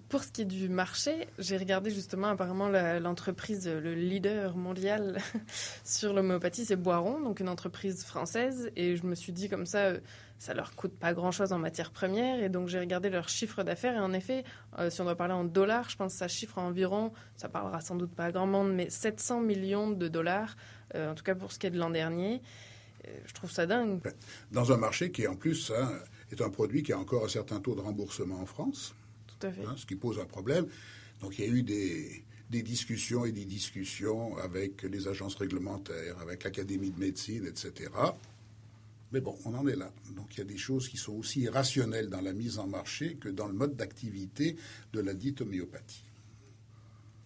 Pour 0.09 0.23
ce 0.23 0.31
qui 0.31 0.43
est 0.43 0.45
du 0.45 0.69
marché, 0.69 1.27
j'ai 1.39 1.57
regardé 1.57 1.89
justement 1.89 2.27
apparemment 2.27 2.69
l'entreprise, 2.69 3.67
le 3.67 3.95
leader 3.95 4.55
mondial 4.55 5.17
sur 5.83 6.13
l'homéopathie, 6.13 6.65
c'est 6.65 6.75
Boiron, 6.75 7.19
donc 7.19 7.39
une 7.39 7.49
entreprise 7.49 8.03
française. 8.03 8.69
Et 8.75 8.95
je 8.95 9.05
me 9.07 9.15
suis 9.15 9.31
dit 9.31 9.49
comme 9.49 9.65
ça, 9.65 9.79
euh, 9.79 9.99
ça 10.37 10.53
leur 10.53 10.75
coûte 10.75 10.93
pas 10.99 11.13
grand-chose 11.13 11.51
en 11.53 11.57
matière 11.57 11.89
première. 11.89 12.43
Et 12.43 12.49
donc 12.49 12.67
j'ai 12.67 12.79
regardé 12.79 13.09
leur 13.09 13.27
chiffre 13.29 13.63
d'affaires. 13.63 13.95
Et 13.95 13.99
en 13.99 14.13
effet, 14.13 14.43
euh, 14.77 14.89
si 14.89 15.01
on 15.01 15.05
doit 15.05 15.15
parler 15.15 15.33
en 15.33 15.45
dollars, 15.45 15.89
je 15.89 15.95
pense 15.95 16.13
que 16.13 16.19
ça 16.19 16.27
chiffre 16.27 16.59
à 16.59 16.61
environ, 16.61 17.11
ça 17.35 17.49
parlera 17.49 17.81
sans 17.81 17.95
doute 17.95 18.13
pas 18.13 18.25
à 18.25 18.31
grand 18.31 18.45
monde, 18.45 18.71
mais 18.73 18.89
700 18.89 19.39
millions 19.41 19.89
de 19.89 20.07
dollars, 20.07 20.57
euh, 20.93 21.11
en 21.11 21.15
tout 21.15 21.23
cas 21.23 21.33
pour 21.33 21.51
ce 21.51 21.59
qui 21.59 21.67
est 21.67 21.71
de 21.71 21.79
l'an 21.79 21.89
dernier. 21.89 22.41
Euh, 23.07 23.11
je 23.25 23.33
trouve 23.33 23.51
ça 23.51 23.65
dingue. 23.65 24.01
Dans 24.51 24.71
un 24.71 24.77
marché 24.77 25.11
qui, 25.11 25.27
en 25.27 25.35
plus, 25.35 25.71
hein, 25.71 25.91
est 26.33 26.41
un 26.41 26.49
produit 26.49 26.83
qui 26.83 26.93
a 26.93 26.99
encore 26.99 27.25
un 27.25 27.29
certain 27.29 27.59
taux 27.59 27.75
de 27.75 27.81
remboursement 27.81 28.39
en 28.39 28.45
France. 28.45 28.93
Tout 29.27 29.47
à 29.47 29.51
fait. 29.51 29.65
hein, 29.65 29.75
ce 29.77 29.85
qui 29.85 29.95
pose 29.95 30.19
un 30.19 30.25
problème. 30.25 30.67
Donc 31.21 31.37
il 31.39 31.45
y 31.45 31.47
a 31.47 31.51
eu 31.51 31.63
des, 31.63 32.23
des 32.49 32.61
discussions 32.63 33.25
et 33.25 33.31
des 33.31 33.45
discussions 33.45 34.37
avec 34.37 34.83
les 34.83 35.07
agences 35.07 35.35
réglementaires, 35.35 36.19
avec 36.19 36.43
l'Académie 36.43 36.91
de 36.91 36.99
médecine, 36.99 37.45
etc. 37.45 37.89
Mais 39.11 39.21
bon, 39.21 39.37
on 39.45 39.53
en 39.53 39.67
est 39.67 39.75
là. 39.75 39.91
Donc 40.15 40.33
il 40.35 40.39
y 40.39 40.41
a 40.41 40.45
des 40.45 40.57
choses 40.57 40.87
qui 40.89 40.97
sont 40.97 41.13
aussi 41.13 41.47
rationnelles 41.47 42.09
dans 42.09 42.21
la 42.21 42.33
mise 42.33 42.57
en 42.57 42.67
marché 42.67 43.15
que 43.15 43.29
dans 43.29 43.47
le 43.47 43.53
mode 43.53 43.75
d'activité 43.75 44.55
de 44.91 44.99
la 45.01 45.13
dite 45.13 45.41
homéopathie. 45.41 46.03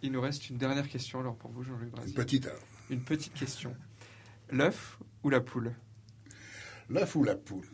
Il 0.03 0.11
nous 0.11 0.21
reste 0.21 0.49
une 0.49 0.57
dernière 0.57 0.87
question 0.87 1.21
alors 1.21 1.35
pour 1.37 1.49
vous, 1.51 1.63
Jean-Luc 1.63 1.85
Une 1.89 1.95
Brasier. 1.95 2.13
petite 2.13 2.45
heure. 2.47 2.61
Une 2.89 3.01
petite 3.01 3.33
question. 3.33 3.75
L'œuf 4.51 4.99
ou 5.23 5.29
la 5.29 5.41
poule? 5.41 5.73
L'œuf 6.89 7.15
ou 7.15 7.23
la 7.23 7.35
poule? 7.35 7.65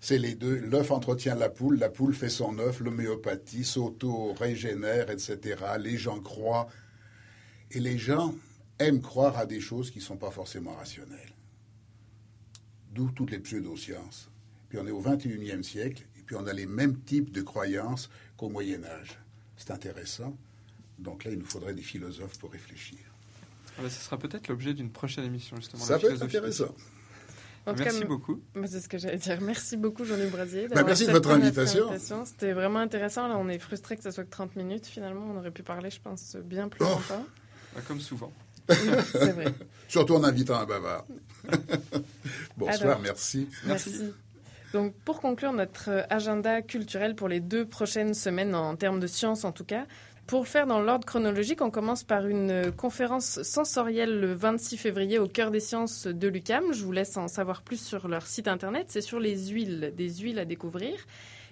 C'est 0.00 0.18
les 0.18 0.34
deux. 0.34 0.56
L'œuf 0.56 0.90
entretient 0.90 1.34
la 1.34 1.48
poule, 1.48 1.78
la 1.78 1.88
poule 1.88 2.14
fait 2.14 2.28
son 2.28 2.58
œuf, 2.58 2.80
l'homéopathie 2.80 3.64
s'auto-régénère, 3.64 5.10
etc. 5.10 5.62
Les 5.78 5.96
gens 5.96 6.20
croient. 6.20 6.68
Et 7.70 7.80
les 7.80 7.98
gens 7.98 8.34
aiment 8.78 9.02
croire 9.02 9.36
à 9.36 9.46
des 9.46 9.60
choses 9.60 9.90
qui 9.90 9.98
ne 9.98 10.04
sont 10.04 10.16
pas 10.16 10.30
forcément 10.30 10.74
rationnelles. 10.74 11.34
D'où 12.92 13.10
toutes 13.10 13.30
les 13.30 13.38
pseudosciences. 13.38 14.30
Puis 14.68 14.78
on 14.78 14.86
est 14.86 14.90
au 14.90 15.02
21e 15.02 15.62
siècle, 15.62 16.04
et 16.18 16.22
puis 16.22 16.36
on 16.36 16.46
a 16.46 16.52
les 16.52 16.66
mêmes 16.66 16.98
types 17.00 17.30
de 17.30 17.42
croyances 17.42 18.08
qu'au 18.36 18.48
Moyen 18.48 18.84
Âge. 18.84 19.18
C'est 19.56 19.70
intéressant. 19.70 20.36
Donc 20.98 21.24
là, 21.24 21.30
il 21.30 21.38
nous 21.38 21.46
faudrait 21.46 21.74
des 21.74 21.82
philosophes 21.82 22.38
pour 22.38 22.52
réfléchir. 22.52 22.98
Ah 23.78 23.82
bah, 23.82 23.90
Ce 23.90 24.00
sera 24.00 24.18
peut-être 24.18 24.48
l'objet 24.48 24.74
d'une 24.74 24.90
prochaine 24.90 25.24
émission, 25.24 25.56
justement. 25.56 25.84
Ça 25.84 25.98
peut 25.98 26.12
être 26.12 26.22
intéressant. 26.22 26.74
En 27.68 27.74
Merci 27.74 28.00
cas, 28.00 28.06
beaucoup. 28.06 28.40
Bah, 28.54 28.62
C'est 28.66 28.80
ce 28.80 28.88
que 28.88 28.96
j'allais 28.98 29.18
dire. 29.18 29.40
Merci 29.40 29.76
beaucoup, 29.76 30.04
Jean-Luc 30.04 30.30
Brasier. 30.30 30.68
Bah, 30.68 30.82
merci 30.84 31.06
de 31.06 31.12
votre 31.12 31.30
invitation. 31.30 32.24
C'était 32.24 32.52
vraiment 32.52 32.78
intéressant. 32.78 33.28
Là, 33.28 33.36
on 33.38 33.48
est 33.48 33.58
frustré 33.58 33.96
que 33.96 34.02
ça 34.02 34.10
soit 34.10 34.24
que 34.24 34.30
30 34.30 34.56
minutes. 34.56 34.86
Finalement, 34.86 35.26
on 35.30 35.36
aurait 35.36 35.50
pu 35.50 35.62
parler, 35.62 35.90
je 35.90 36.00
pense, 36.00 36.36
bien 36.36 36.68
plus 36.68 36.82
Oh. 36.84 36.88
longtemps. 36.88 37.26
Bah, 37.74 37.80
comme 37.86 38.00
souvent. 38.00 38.32
C'est 38.68 39.32
vrai. 39.32 39.46
Surtout 39.88 40.14
en 40.14 40.24
invitant 40.24 40.58
un 40.58 40.66
bavard. 40.66 41.04
Bonsoir, 42.56 42.82
Alors. 42.90 43.00
merci. 43.00 43.48
Merci. 43.66 44.12
Donc, 44.72 44.94
pour 45.04 45.20
conclure 45.20 45.52
notre 45.52 46.06
agenda 46.10 46.60
culturel 46.62 47.14
pour 47.14 47.28
les 47.28 47.40
deux 47.40 47.64
prochaines 47.66 48.14
semaines, 48.14 48.54
en 48.54 48.76
termes 48.76 49.00
de 49.00 49.06
sciences 49.06 49.44
en 49.44 49.52
tout 49.52 49.64
cas, 49.64 49.86
pour 50.28 50.46
faire 50.46 50.66
dans 50.66 50.80
l'ordre 50.80 51.06
chronologique, 51.06 51.62
on 51.62 51.70
commence 51.70 52.04
par 52.04 52.26
une 52.26 52.50
euh, 52.50 52.70
conférence 52.70 53.42
sensorielle 53.42 54.20
le 54.20 54.34
26 54.34 54.76
février 54.76 55.18
au 55.18 55.26
cœur 55.26 55.50
des 55.50 55.58
sciences 55.58 56.06
de 56.06 56.28
l'UCAM. 56.28 56.74
Je 56.74 56.84
vous 56.84 56.92
laisse 56.92 57.16
en 57.16 57.28
savoir 57.28 57.62
plus 57.62 57.80
sur 57.80 58.08
leur 58.08 58.26
site 58.26 58.46
internet. 58.46 58.88
C'est 58.88 59.00
sur 59.00 59.20
les 59.20 59.48
huiles, 59.48 59.94
des 59.96 60.10
huiles 60.10 60.38
à 60.38 60.44
découvrir. 60.44 60.92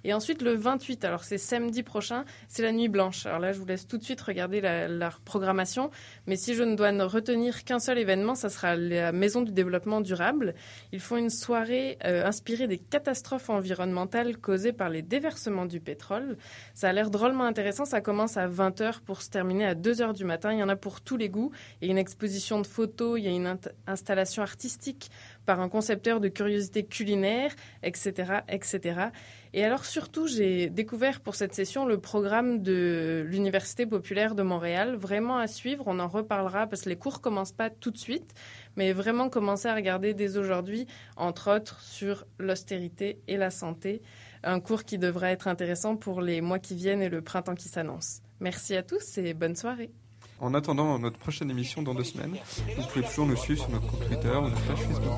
Et 0.06 0.14
ensuite, 0.14 0.40
le 0.40 0.54
28, 0.54 1.04
alors 1.04 1.24
c'est 1.24 1.36
samedi 1.36 1.82
prochain, 1.82 2.24
c'est 2.46 2.62
la 2.62 2.70
nuit 2.70 2.86
blanche. 2.86 3.26
Alors 3.26 3.40
là, 3.40 3.50
je 3.50 3.58
vous 3.58 3.66
laisse 3.66 3.88
tout 3.88 3.98
de 3.98 4.04
suite 4.04 4.20
regarder 4.20 4.60
la, 4.60 5.10
programmation. 5.24 5.90
Mais 6.28 6.36
si 6.36 6.54
je 6.54 6.62
ne 6.62 6.76
dois 6.76 6.92
ne 6.92 7.02
retenir 7.02 7.64
qu'un 7.64 7.80
seul 7.80 7.98
événement, 7.98 8.36
ça 8.36 8.48
sera 8.48 8.76
la 8.76 9.10
Maison 9.10 9.42
du 9.42 9.50
développement 9.50 10.00
durable. 10.00 10.54
Ils 10.92 11.00
font 11.00 11.16
une 11.16 11.28
soirée 11.28 11.98
euh, 12.04 12.24
inspirée 12.24 12.68
des 12.68 12.78
catastrophes 12.78 13.50
environnementales 13.50 14.36
causées 14.36 14.72
par 14.72 14.90
les 14.90 15.02
déversements 15.02 15.66
du 15.66 15.80
pétrole. 15.80 16.36
Ça 16.74 16.90
a 16.90 16.92
l'air 16.92 17.10
drôlement 17.10 17.42
intéressant. 17.42 17.84
Ça 17.84 18.00
commence 18.00 18.36
à 18.36 18.46
20h 18.46 19.00
pour 19.00 19.22
se 19.22 19.30
terminer 19.30 19.66
à 19.66 19.74
2h 19.74 20.14
du 20.14 20.24
matin. 20.24 20.52
Il 20.52 20.60
y 20.60 20.62
en 20.62 20.68
a 20.68 20.76
pour 20.76 21.00
tous 21.00 21.16
les 21.16 21.30
goûts. 21.30 21.50
Il 21.80 21.88
y 21.88 21.90
a 21.90 21.92
une 21.92 21.98
exposition 21.98 22.60
de 22.60 22.66
photos, 22.68 23.18
il 23.18 23.24
y 23.24 23.28
a 23.28 23.32
une 23.32 23.58
installation 23.88 24.44
artistique 24.44 25.10
par 25.46 25.60
un 25.60 25.68
concepteur 25.68 26.20
de 26.20 26.28
curiosités 26.28 26.84
culinaires, 26.84 27.54
etc., 27.82 28.40
etc. 28.48 29.10
Et 29.56 29.64
alors 29.64 29.86
surtout, 29.86 30.26
j'ai 30.26 30.68
découvert 30.68 31.22
pour 31.22 31.34
cette 31.34 31.54
session 31.54 31.86
le 31.86 31.98
programme 31.98 32.60
de 32.62 33.24
l'Université 33.26 33.86
populaire 33.86 34.34
de 34.34 34.42
Montréal, 34.42 34.96
vraiment 34.96 35.38
à 35.38 35.46
suivre. 35.46 35.84
On 35.86 35.98
en 35.98 36.08
reparlera 36.08 36.66
parce 36.66 36.82
que 36.82 36.90
les 36.90 36.96
cours 36.96 37.22
commencent 37.22 37.52
pas 37.52 37.70
tout 37.70 37.90
de 37.90 37.96
suite, 37.96 38.34
mais 38.76 38.92
vraiment 38.92 39.30
commencer 39.30 39.66
à 39.68 39.74
regarder 39.74 40.12
dès 40.12 40.36
aujourd'hui, 40.36 40.86
entre 41.16 41.56
autres 41.56 41.80
sur 41.80 42.26
l'austérité 42.38 43.22
et 43.28 43.38
la 43.38 43.48
santé, 43.48 44.02
un 44.44 44.60
cours 44.60 44.84
qui 44.84 44.98
devrait 44.98 45.32
être 45.32 45.48
intéressant 45.48 45.96
pour 45.96 46.20
les 46.20 46.42
mois 46.42 46.58
qui 46.58 46.74
viennent 46.74 47.00
et 47.00 47.08
le 47.08 47.22
printemps 47.22 47.54
qui 47.54 47.70
s'annonce. 47.70 48.20
Merci 48.40 48.76
à 48.76 48.82
tous 48.82 49.16
et 49.16 49.32
bonne 49.32 49.56
soirée. 49.56 49.90
En 50.38 50.52
attendant 50.52 50.98
notre 50.98 51.18
prochaine 51.18 51.50
émission 51.50 51.82
dans 51.82 51.94
deux 51.94 52.04
semaines, 52.04 52.36
vous 52.76 52.86
pouvez 52.92 53.04
toujours 53.06 53.26
nous 53.26 53.36
suivre 53.36 53.62
sur 53.62 53.70
notre 53.70 53.86
compte 53.86 54.06
Twitter 54.06 54.28
ou 54.36 54.48
notre 54.48 54.62
page 54.62 54.78
Facebook. 54.80 55.12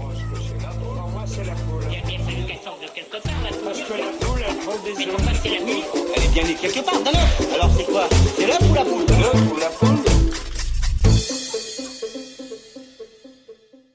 Alors 7.55 7.71
c'est 7.77 7.85
quoi? 7.85 8.09
C'est 8.37 8.47
ou 8.47 8.75
la 8.75 8.85
L'œuf 8.85 9.53
ou 9.53 9.57
la 9.59 9.69
poule? 9.71 10.08